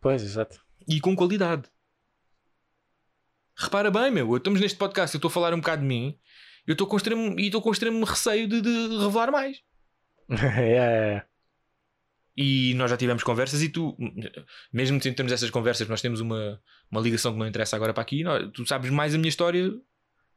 [0.00, 0.60] Pois, exato.
[0.88, 1.68] E com qualidade.
[3.56, 6.18] Repara bem, meu, estamos neste podcast, eu estou a falar um bocado de mim,
[6.66, 9.62] eu estou com extremo, e estou com extremo receio de, de revelar mais.
[10.28, 11.26] yeah, yeah, yeah.
[12.36, 13.96] E nós já tivemos conversas e tu,
[14.72, 16.60] mesmo sem termos essas conversas, nós temos uma,
[16.90, 18.22] uma ligação que não interessa agora para aqui.
[18.22, 19.70] nós- tu sabes mais a minha história,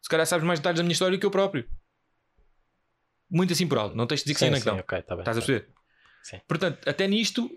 [0.01, 1.67] se calhar sabes mais detalhes da minha história que eu próprio.
[3.29, 4.79] Muito assim por alto, não tens de dizer que sim, Sim, nem que sim, não.
[4.79, 5.21] ok, tá bem.
[5.21, 5.69] Estás a tá perceber?
[6.23, 6.39] Sim.
[6.47, 7.49] Portanto, até nisto,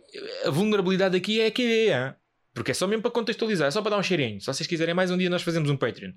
[0.45, 2.14] a vulnerabilidade aqui é que é, hein?
[2.55, 4.40] porque é só mesmo para contextualizar, é só para dar um cheirinho.
[4.40, 6.12] Se vocês quiserem mais um dia, nós fazemos um Patreon.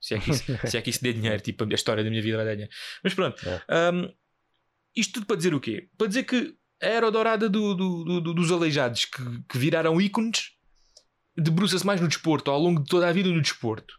[0.00, 2.20] Se é que isso, se é que isso dê dinheiro, tipo, a história da minha
[2.22, 2.72] vida vai dar dinheiro.
[3.04, 3.90] Mas pronto, É.
[3.92, 4.12] hum,
[4.96, 5.88] isto tudo para dizer o quê?
[5.96, 10.00] Para dizer que a era dourada do, do- do- do- dos aleijados que, que viraram
[10.00, 10.50] ícones
[11.36, 13.94] debruça-se mais no desporto, ao longo de toda a vida no desporto.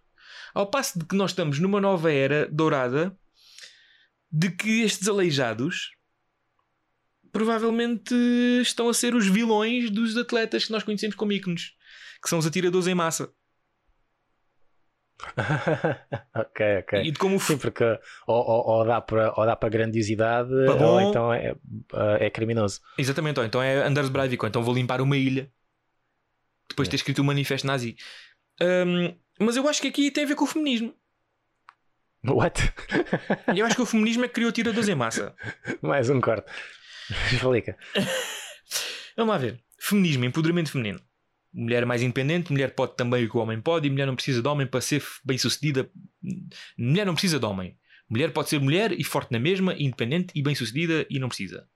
[0.54, 3.18] Ao passo de que nós estamos numa nova era dourada
[4.32, 5.92] de que estes aleijados
[7.32, 8.14] provavelmente
[8.62, 11.72] estão a ser os vilões dos atletas que nós conhecemos como ícones,
[12.22, 13.32] que são os atiradores em massa.
[16.36, 17.02] ok, ok.
[17.04, 17.84] E de como Sim, porque
[18.28, 20.86] ou, ou, ou dá para ou dá para grandiosidade Para bom.
[20.86, 21.56] ou então é,
[22.20, 22.82] é criminoso.
[22.98, 25.52] Exatamente, ou então é Anders Breivik, ou então vou limpar uma ilha
[26.70, 27.96] depois de ter escrito o manifesto nazi.
[28.62, 30.94] Hum, mas eu acho que aqui tem a ver com o feminismo.
[32.26, 32.74] What?
[33.56, 35.36] Eu acho que o feminismo é que criou tiradores em massa.
[35.82, 36.50] Mais um corte.
[37.32, 37.78] Explica.
[39.18, 39.62] Vamos lá ver.
[39.78, 41.02] Feminismo, empoderamento feminino.
[41.54, 44.16] Mulher é mais independente, mulher pode também o que o homem pode, e mulher não
[44.16, 45.90] precisa de homem para ser bem sucedida.
[46.78, 47.78] Mulher não precisa de homem.
[48.10, 51.68] Mulher pode ser mulher e forte na mesma, independente e bem sucedida e não precisa.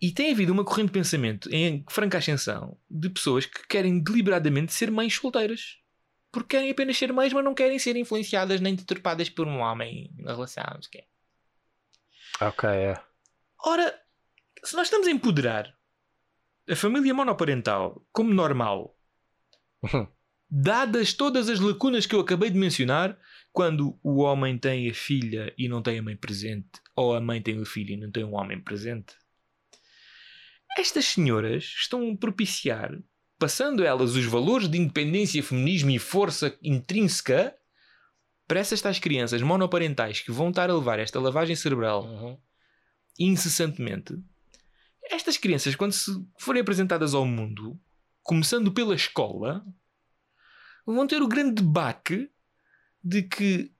[0.00, 4.72] E tem havido uma corrente de pensamento em franca ascensão de pessoas que querem deliberadamente
[4.72, 5.78] ser mães solteiras.
[6.30, 10.12] Porque querem apenas ser mães, mas não querem ser influenciadas nem deturpadas por um homem
[10.18, 10.64] na relação.
[10.74, 11.04] não sei o quê.
[12.40, 12.94] Ok, é.
[13.64, 14.00] Ora,
[14.62, 15.77] se nós estamos a empoderar
[16.68, 18.96] a família monoparental como normal,
[20.50, 23.18] dadas todas as lacunas que eu acabei de mencionar,
[23.52, 27.40] quando o homem tem a filha e não tem a mãe presente, ou a mãe
[27.42, 29.14] tem o filho e não tem um homem presente,
[30.76, 32.96] estas senhoras estão a propiciar,
[33.38, 37.54] passando elas os valores de independência, feminismo e força intrínseca
[38.46, 42.38] para essas tais crianças monoparentais que vão estar a levar esta lavagem cerebral Uhum.
[43.18, 44.14] incessantemente,
[45.10, 47.78] estas crianças, quando se forem apresentadas ao mundo,
[48.22, 49.64] começando pela escola,
[50.86, 52.30] vão ter o grande baque
[53.02, 53.72] de que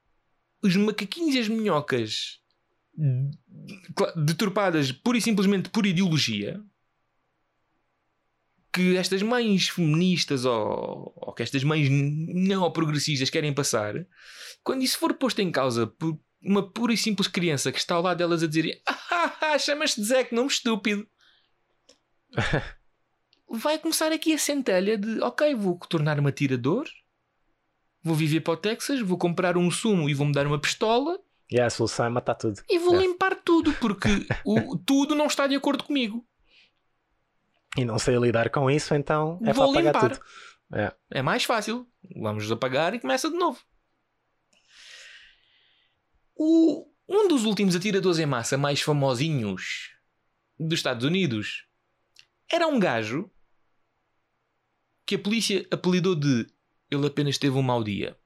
[0.62, 2.40] os macaquinhos e as minhocas
[4.16, 6.60] deturpadas pura e simplesmente por ideologia
[8.72, 13.94] que estas mães feministas ou, ou que estas mães não progressistas querem passar,
[14.62, 18.02] quando isso for posto em causa por uma pura e simples criança que está ao
[18.02, 21.08] lado delas a dizer ah, chamas-te Zé, que nome estúpido
[23.50, 26.86] vai começar aqui a centelha de ok, vou tornar-me atirador
[28.02, 31.18] vou viver para o Texas, vou comprar um sumo e vou-me dar uma pistola
[31.50, 32.62] E a solução é matar tudo.
[32.68, 32.98] e vou É.
[33.00, 34.08] limpar tudo, porque
[34.46, 36.24] o, tudo não está de acordo comigo.
[37.76, 40.16] E não sei lidar com isso, então é Vou para apagar limpar.
[40.16, 40.26] tudo.
[40.80, 40.94] É.
[41.10, 41.86] É mais fácil.
[42.16, 43.58] Vamos apagar e começa de novo.
[46.34, 49.90] O, um dos últimos atiradores em massa mais famosinhos
[50.58, 51.66] dos Estados Unidos
[52.50, 53.30] era um gajo
[55.06, 56.46] que a polícia apelidou de
[56.90, 58.18] ele apenas teve um mau dia.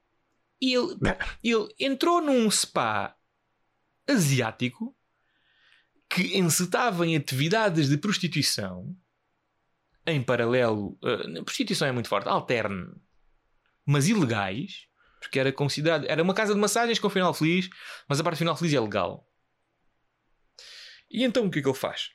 [0.61, 0.97] E ele,
[1.43, 3.15] ele entrou num spa
[4.07, 4.95] asiático
[6.09, 8.95] que encetava em atividades de prostituição
[10.05, 12.87] em paralelo, eh, prostituição é muito forte, alterne,
[13.85, 14.87] mas ilegais,
[15.19, 17.69] porque era considerado, era uma casa de massagens com final feliz,
[18.07, 19.27] mas a parte final feliz é legal.
[21.09, 22.09] E então o que é que ele faz?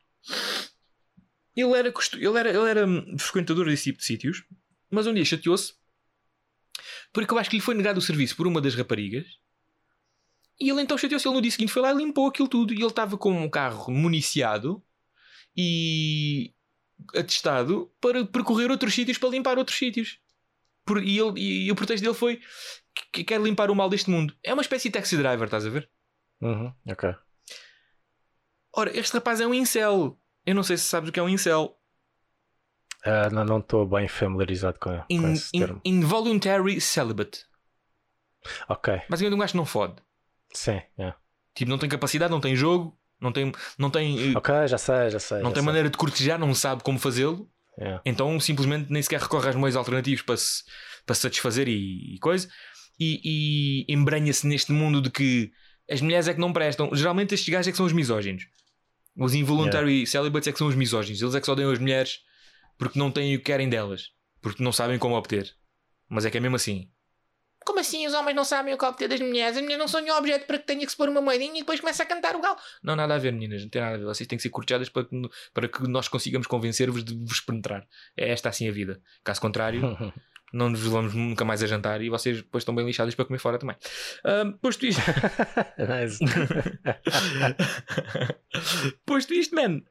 [1.60, 2.86] Ele era, ele era, ele era
[3.18, 4.44] frequentador desse tipo de sítios,
[4.90, 5.74] mas um dia chateou-se
[7.12, 9.26] porque eu acho que lhe foi negado o serviço por uma das raparigas.
[10.60, 11.26] E ele então chateou-se.
[11.26, 12.72] Ele no dia seguinte foi lá e limpou aquilo tudo.
[12.72, 14.82] E ele estava com um carro municiado
[15.56, 16.52] e
[17.14, 20.18] atestado para percorrer outros sítios para limpar outros sítios.
[20.84, 22.40] Por- e, ele, e o pretexto dele foi
[23.12, 24.36] que quer limpar o mal deste mundo.
[24.42, 25.88] É uma espécie de taxi driver, estás a ver?
[26.40, 27.14] Uhum, ok.
[28.74, 30.18] Ora, este rapaz é um incel.
[30.48, 31.76] Eu não sei se sabes o que é um incel.
[33.04, 35.80] Ah, não estou bem familiarizado com, com In- esse in- termo.
[35.84, 37.44] involuntary celibate.
[38.68, 39.96] Ok, Basicamente um gajo não fode.
[40.52, 40.80] sim.
[40.98, 41.12] é.
[41.54, 45.10] Tipo, não tem capacidade, não tem jogo, não tem, não tem, eh, Ok, já sei,
[45.10, 45.38] já sei.
[45.38, 45.66] não já tem sei.
[45.66, 47.50] maneira de cortejar, não sabe como fazê-lo.
[47.78, 48.00] É.
[48.04, 50.62] Então simplesmente nem sequer recorre aos meios alternativos para se,
[51.04, 52.48] para se satisfazer e, e coisa.
[52.98, 55.52] E, e embranha-se neste mundo de que
[55.90, 56.90] as mulheres é que não prestam.
[56.94, 58.46] Geralmente estes gajos é que são os misóginos.
[59.18, 61.20] Os involuntary celibates é que são os misóginos.
[61.20, 62.20] Eles é que só odeiam as mulheres
[62.78, 64.12] porque não têm o que querem delas.
[64.40, 65.52] Porque não sabem como obter.
[66.08, 66.88] Mas é que é mesmo assim.
[67.64, 69.56] Como assim os homens não sabem o que obter das mulheres?
[69.56, 71.58] As mulheres não são nenhum objeto para que tenha que se pôr uma moedinha e
[71.58, 72.56] depois começa a cantar o galo.
[72.82, 73.62] Não, nada a ver, meninas.
[73.62, 74.04] Não tem nada a ver.
[74.04, 77.86] Vocês têm que ser cortejadas para que, para que nós consigamos convencer-vos de vos penetrar.
[78.16, 79.02] É esta assim a vida.
[79.24, 79.82] Caso contrário,
[80.52, 83.38] não nos vamos nunca mais a jantar e vocês depois estão bem lixadas para comer
[83.38, 83.76] fora também.
[84.60, 85.02] Posto isto.
[89.04, 89.82] Posto isto, man.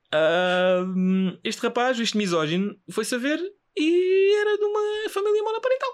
[1.43, 3.39] este rapaz, este misógino, foi saber
[3.78, 5.89] e era de uma família monoparental.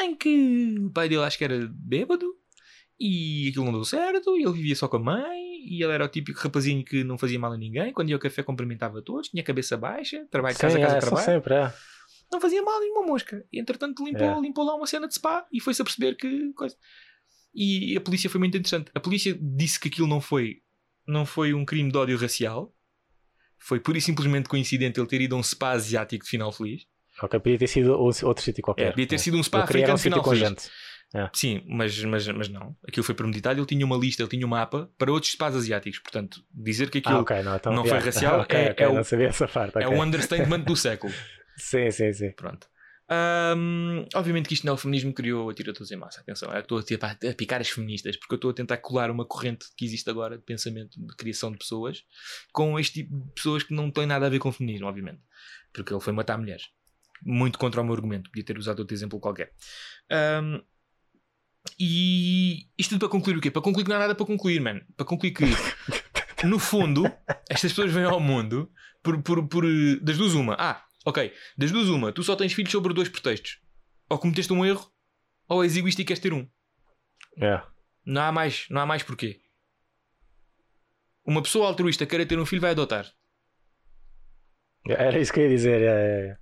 [0.00, 2.40] Em que o pai dele acho que era bêbado
[2.98, 6.04] e aquilo não deu certo, e ele vivia só com a mãe, e ele era
[6.04, 9.30] o típico rapazinho que não fazia mal a ninguém, quando ia ao café cumprimentava todos,
[9.30, 11.72] tinha a cabeça baixa, trabalho de casa, Sim, casa, é, trabalho sempre, é.
[12.32, 13.44] Não fazia mal nenhuma mosca.
[13.52, 14.40] E entretanto limpou, É.
[14.40, 16.76] limpou lá uma cena de spa e foi-se a perceber que coisa.
[17.54, 18.90] E a polícia foi muito interessante.
[18.94, 20.58] A polícia disse que aquilo não foi,
[21.06, 22.74] não foi um crime de ódio racial.
[23.58, 26.82] Foi pura e simplesmente coincidente ele ter ido a um spa asiático de final feliz.
[27.22, 28.86] Ok, podia ter sido outro sítio qualquer.
[28.86, 30.38] É, podia ter sido um spa africano um final feliz.
[30.38, 30.70] gente.
[31.34, 32.74] Sim, mas, mas, mas não.
[32.86, 33.58] Aquilo foi premeditado.
[33.58, 35.98] Ele tinha uma lista, ele tinha um mapa para outros spas asiáticos.
[35.98, 39.02] Portanto, dizer que aquilo Ah, ok, não, então, não foi racial, é- é o- não
[39.04, 39.76] sabia essa parte.
[39.78, 41.12] é o understatement do século.
[41.56, 42.32] Sim, sim, sim.
[42.32, 42.68] Pronto.
[43.12, 46.20] Ahm, obviamente que isto não é o feminismo que criou a em massa.
[46.20, 49.66] Atenção, que estou a, picar as feministas porque eu estou a tentar colar uma corrente
[49.76, 52.04] que existe agora de pensamento de criação de pessoas
[52.52, 55.20] com este tipo de pessoas que não têm nada a ver com o feminismo, obviamente.
[55.72, 56.68] Porque ele foi matar mulheres.
[57.22, 58.30] Muito contra o meu argumento.
[58.30, 59.52] Podia ter usado outro exemplo qualquer.
[60.08, 60.62] Ahm,
[61.78, 63.50] e isto tudo para concluir o quê?
[63.50, 64.80] Para concluir que não há nada para concluir, man.
[64.96, 65.44] Para concluir que,
[66.46, 67.04] no fundo,
[67.48, 68.70] estas pessoas vêm ao mundo
[69.02, 69.64] por, por, por
[70.00, 70.54] das duas uma.
[70.58, 71.32] Ah, ok.
[71.56, 72.12] Das duas uma.
[72.12, 73.60] Tu só tens filhos sobre dois pretextos.
[74.08, 74.90] Ou cometeste um erro,
[75.48, 76.48] ou és egoísta e queres ter um.
[77.40, 77.62] É.
[78.04, 79.40] Não há mais, não há mais porquê.
[81.24, 83.06] Uma pessoa altruísta queira ter um filho vai adotar.
[84.88, 85.82] Era isso que eu ia dizer.
[85.82, 85.86] É,
[86.30, 86.36] é,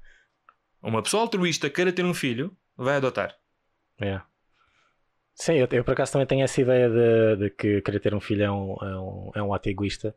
[0.81, 3.35] Uma pessoa altruísta queira ter um filho vai adotar.
[4.01, 4.21] é.
[5.35, 8.19] Sim, eu, eu por acaso também tenho essa ideia de, de que querer ter um
[8.21, 10.13] filho é um, é um, é um ato egoísta.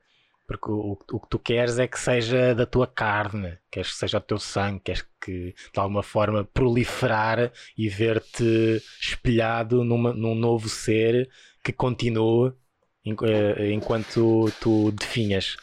[0.51, 4.19] Porque o, o que tu queres é que seja da tua carne, queres que seja
[4.19, 10.67] do teu sangue, queres que de alguma forma proliferar e ver-te espelhado numa- num novo
[10.67, 11.29] ser
[11.63, 12.51] que continue
[13.05, 15.55] eh, enquanto tu definhas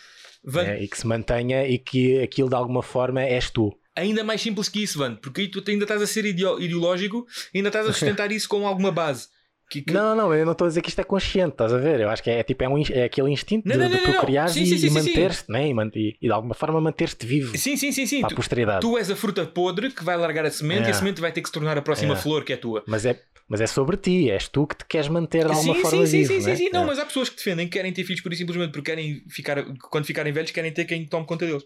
[0.42, 0.82] Van- né?
[0.82, 3.78] e que se mantenha e que aquilo de alguma forma és tu.
[3.94, 7.26] ainda mais simples que isso, Vando, porque aí tu ainda estás a ser ideo- ideológico,
[7.54, 9.28] ainda estás a sustentar isso com alguma base.
[9.70, 11.78] Que, que- Não, não, eu não estou a dizer que isto é consciente, estás a
[11.78, 12.00] ver?
[12.00, 14.48] Eu acho que é, tipo, é, um, é aquele instinto Não, de, não, de procriar
[14.48, 15.68] Sim, e, e manter-te, né?
[15.94, 18.20] E, e- de alguma forma manter-te vivo Sim, sim, sim, sim.
[18.20, 18.80] para Tu, a posteridade.
[18.80, 20.92] tu és a fruta podre que vai largar a semente e a É.
[20.94, 22.16] semente vai ter que se tornar a próxima É.
[22.16, 22.82] flor que é tua.
[22.86, 25.82] Mas, é, mas é sobre ti, és tu que te queres manter de alguma sim,
[25.82, 26.32] forma sim, vivo.
[26.32, 26.56] sim, sim, né?
[26.56, 26.70] sim.
[26.72, 26.86] Não, É.
[26.86, 30.06] mas há pessoas que defendem que querem ter filhos por simplesmente porque querem ficar, quando
[30.06, 31.64] ficarem velhos, querem ter quem tome conta deles.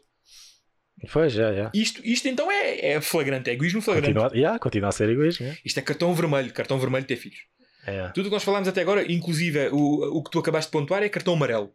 [1.13, 1.71] Pois, já, já.
[1.75, 4.13] Isto, isto então é, é flagrante, é egoísmo flagrante.
[4.13, 5.45] Continua, yeah, continua a ser egoísmo.
[5.47, 5.61] yeah.
[5.65, 7.39] Isto é cartão vermelho, cartão vermelho ter filhos.
[7.87, 8.09] É.
[8.11, 11.03] Tudo o que nós falámos até agora, inclusive o, o que tu acabaste de pontuar,
[11.03, 11.75] é cartão amarelo.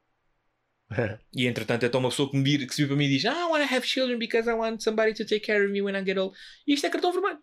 [1.36, 3.10] E entretanto, é tão uma pessoa que me vir, que se vir para mim e
[3.10, 5.72] diz: Ah, I want to have children because I want somebody to take care of
[5.72, 6.36] me when I get old.
[6.66, 7.40] E isto é cartão vermelho.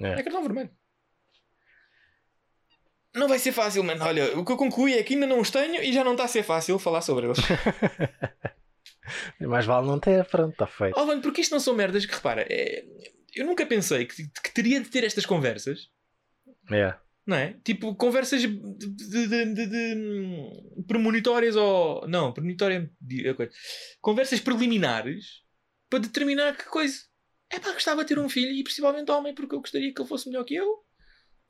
[0.00, 0.20] É.
[0.20, 0.70] É cartão vermelho.
[3.12, 4.04] Não vai ser fácil, mano.
[4.04, 6.24] Olha, o que eu concluí é que ainda não os tenho e já não está
[6.24, 7.38] a ser fácil falar sobre eles.
[9.40, 10.94] Mais vale não ter, pronto, está feito.
[10.96, 12.84] oh, mano, porque isto não são merdas que, repara, é-
[13.34, 15.88] eu nunca pensei que, que teria de ter estas conversas,
[16.70, 16.94] É.
[17.26, 17.54] não é?
[17.64, 22.06] Tipo, conversas de, de, de, de- de- premonitórias ou.
[22.08, 22.90] Não, premonitória.
[23.24, 23.52] é coisa.
[24.00, 25.42] Conversas preliminares
[25.88, 26.98] para determinar que coisa.
[27.52, 30.08] É pá, gostava de ter um filho e principalmente homem, porque eu gostaria que ele
[30.08, 30.66] fosse melhor que eu.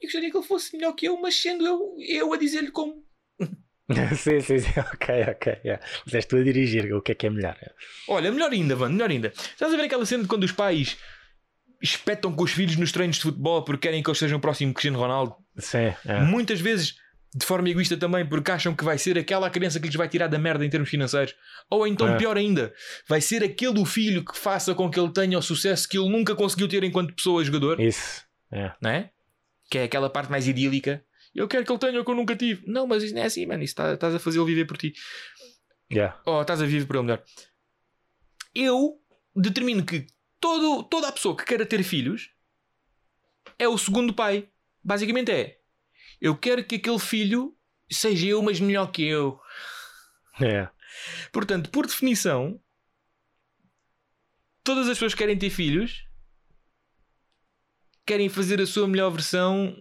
[0.01, 3.05] E gostaria que ele fosse melhor que eu, mas sendo eu, eu a dizer-lhe como.
[4.17, 4.71] sim, sim, sim.
[4.95, 5.61] Ok, ok.
[5.65, 5.85] Yeah.
[6.07, 7.59] Mas és tu a dirigir o que é que é melhor.
[8.09, 9.29] Olha, melhor ainda, mano, melhor ainda.
[9.29, 10.97] Estás a ver aquela cena de quando os pais
[11.83, 14.73] espetam com os filhos nos treinos de futebol porque querem que eles sejam o próximo
[14.75, 15.35] Cristiano Ronaldo?
[15.59, 16.21] Sim, é.
[16.21, 16.95] Muitas vezes
[17.33, 20.27] de forma egoísta também, porque acham que vai ser aquela criança que lhes vai tirar
[20.27, 21.33] da merda em termos financeiros.
[21.71, 22.17] Ou então, É.
[22.19, 22.75] pior ainda,
[23.09, 26.09] vai ser aquele o filho que faça com que ele tenha o sucesso que ele
[26.09, 28.25] nunca conseguiu ter enquanto pessoa jogador, Isso.
[28.53, 28.73] É.
[28.83, 29.11] não é?
[29.71, 31.05] Que é aquela parte mais idílica.
[31.33, 32.65] Eu quero que ele tenha o que eu nunca tive.
[32.67, 33.63] Não, mas isso não é assim, mano.
[33.63, 34.93] Isso tá- estás a fazê-lo viver por ti.
[35.93, 36.21] Yeah.
[36.27, 37.23] Ou estás a viver por ele melhor.
[38.55, 38.95] Eu
[39.37, 40.07] determino que
[40.41, 42.31] todo, toda a pessoa que queira ter filhos
[43.59, 44.49] é o segundo pai.
[44.83, 45.61] Basicamente é.
[46.21, 47.57] Eu quero que aquele filho
[47.91, 49.41] seja eu, mas melhor que eu.
[50.41, 50.69] É.
[51.33, 52.61] Portanto, por definição,
[54.65, 56.07] todas as pessoas que querem ter filhos
[58.07, 59.77] querem fazer a sua melhor versão,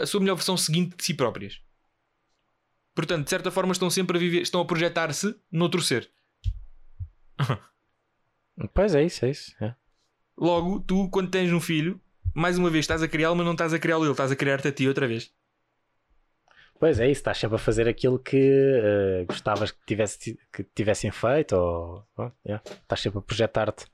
[0.00, 1.60] a sua melhor versão seguinte de si próprias.
[2.94, 6.10] Portanto, de certa forma, estão sempre a viver, estão a projetar-se noutro ser.
[8.72, 9.54] Pois é isso, é isso.
[9.64, 9.74] é.
[10.36, 12.00] Logo, tu, quando tens um filho,
[12.34, 14.68] mais uma vez estás a criá-lo, mas não estás a criá-lo ele, estás a criar-te
[14.68, 15.32] a ti outra vez.
[16.78, 21.10] Pois é isso, estás sempre a fazer aquilo que eh, gostavas que, tivesse, que tivessem
[21.10, 22.06] feito, ou
[22.44, 22.62] yeah.
[22.82, 23.86] estás sempre a projetar-te.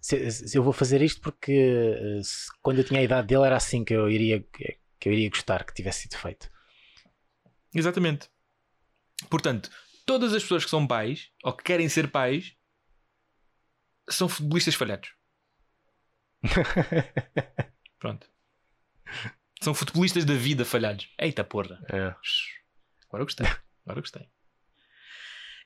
[0.00, 3.44] Se, se eu vou fazer isto porque eh, se- quando eu tinha a idade dele
[3.44, 4.44] era assim que eu iria,
[4.98, 6.48] que eu iria gostar que tivesse sido feito.
[7.74, 8.28] Exatamente.
[9.28, 9.68] Portanto,
[10.06, 12.54] todas as pessoas que são pais, ou que querem ser pais,
[14.08, 15.10] são futebolistas falhados.
[17.98, 18.26] Pronto.
[19.60, 21.08] São futebolistas da vida falhados.
[21.18, 21.80] Eita porra.
[21.90, 22.14] É.
[23.08, 23.46] Agora eu gostei.
[23.84, 24.28] Agora gostei.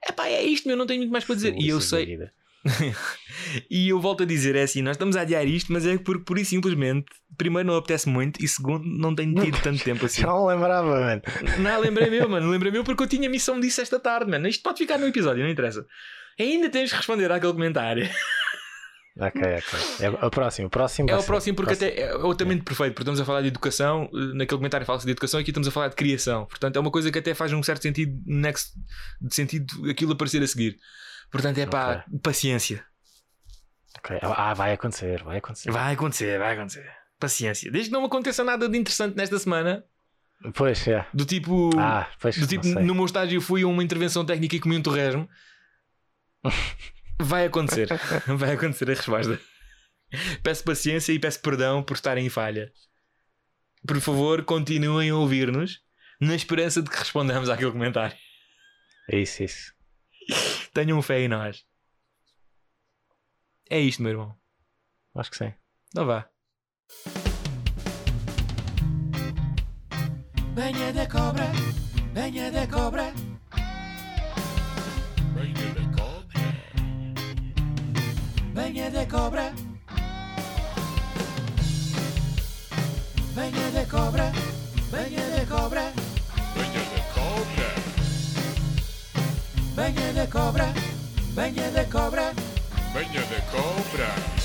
[0.08, 0.76] Epá, é isto, meu.
[0.76, 1.54] Não tenho muito mais para dizer.
[1.56, 2.18] E eu sei.
[3.68, 6.24] E eu volto a dizer, é assim, nós estamos a adiar isto, mas é porque,
[6.24, 10.22] por e simplesmente, primeiro não apetece muito e segundo, não tenho tido tanto tempo assim.
[10.22, 11.22] Não lembrava, mano.
[11.58, 12.48] Não, lembrei meu, mano.
[12.48, 14.46] Lembrei meu porque eu tinha missão disso esta tarde, mano.
[14.46, 15.84] Isto pode ficar no episódio, não interessa.
[16.38, 18.08] Ainda tens de responder àquele comentário.
[19.14, 19.78] Ok, ok.
[20.00, 21.10] É o próximo, o próximo.
[21.10, 21.90] É o próximo porque próximo.
[21.92, 25.12] até é altamente perfeito, porque estamos a falar de educação, eh, naquele comentário fala-se de
[25.12, 26.46] educação e aqui estamos a falar de criação.
[26.46, 28.72] Portanto, é uma coisa que até faz um certo sentido, next,
[29.20, 30.78] de sentido aquilo aparecer a seguir.
[31.30, 32.82] Portanto, é pá, paciência.
[33.98, 34.18] Ok.
[34.22, 35.70] Ah, vai acontecer, vai acontecer.
[35.70, 36.90] Vai acontecer, vai acontecer.
[37.20, 37.70] Paciência.
[37.70, 39.84] Desde que não aconteça nada de interessante nesta semana,
[40.54, 41.06] Pois, é.
[41.14, 41.70] do tipo.
[41.78, 44.82] Ah, pois, Do tipo, no meu estágio fui a uma intervenção técnica e comi um
[44.82, 45.28] torresmo.
[47.20, 47.88] Vai acontecer.
[48.26, 49.40] Vai acontecer a resposta.
[50.42, 52.72] Peço paciência e peço perdão por estar em falha.
[53.86, 55.80] Por favor, continuem a ouvir-nos
[56.20, 58.16] na esperança de que respondamos àquele comentário.
[59.10, 59.72] É isso, isso.
[60.72, 61.64] Tenham fé em nós.
[63.68, 64.36] É isto, meu irmão.
[65.14, 65.52] Acho que sim.
[65.94, 66.28] Não vá.
[70.54, 71.50] Venha de cobra,
[72.12, 73.31] venha de cobra.
[78.72, 79.52] Venha de cobra.
[83.34, 84.32] Venha de cobra,
[84.90, 85.92] venha de cobra.
[86.56, 87.68] Venha de cobra.
[89.76, 90.72] Venha de cobra,
[91.34, 92.32] venha de cobra.
[92.94, 94.41] Venha de cobra.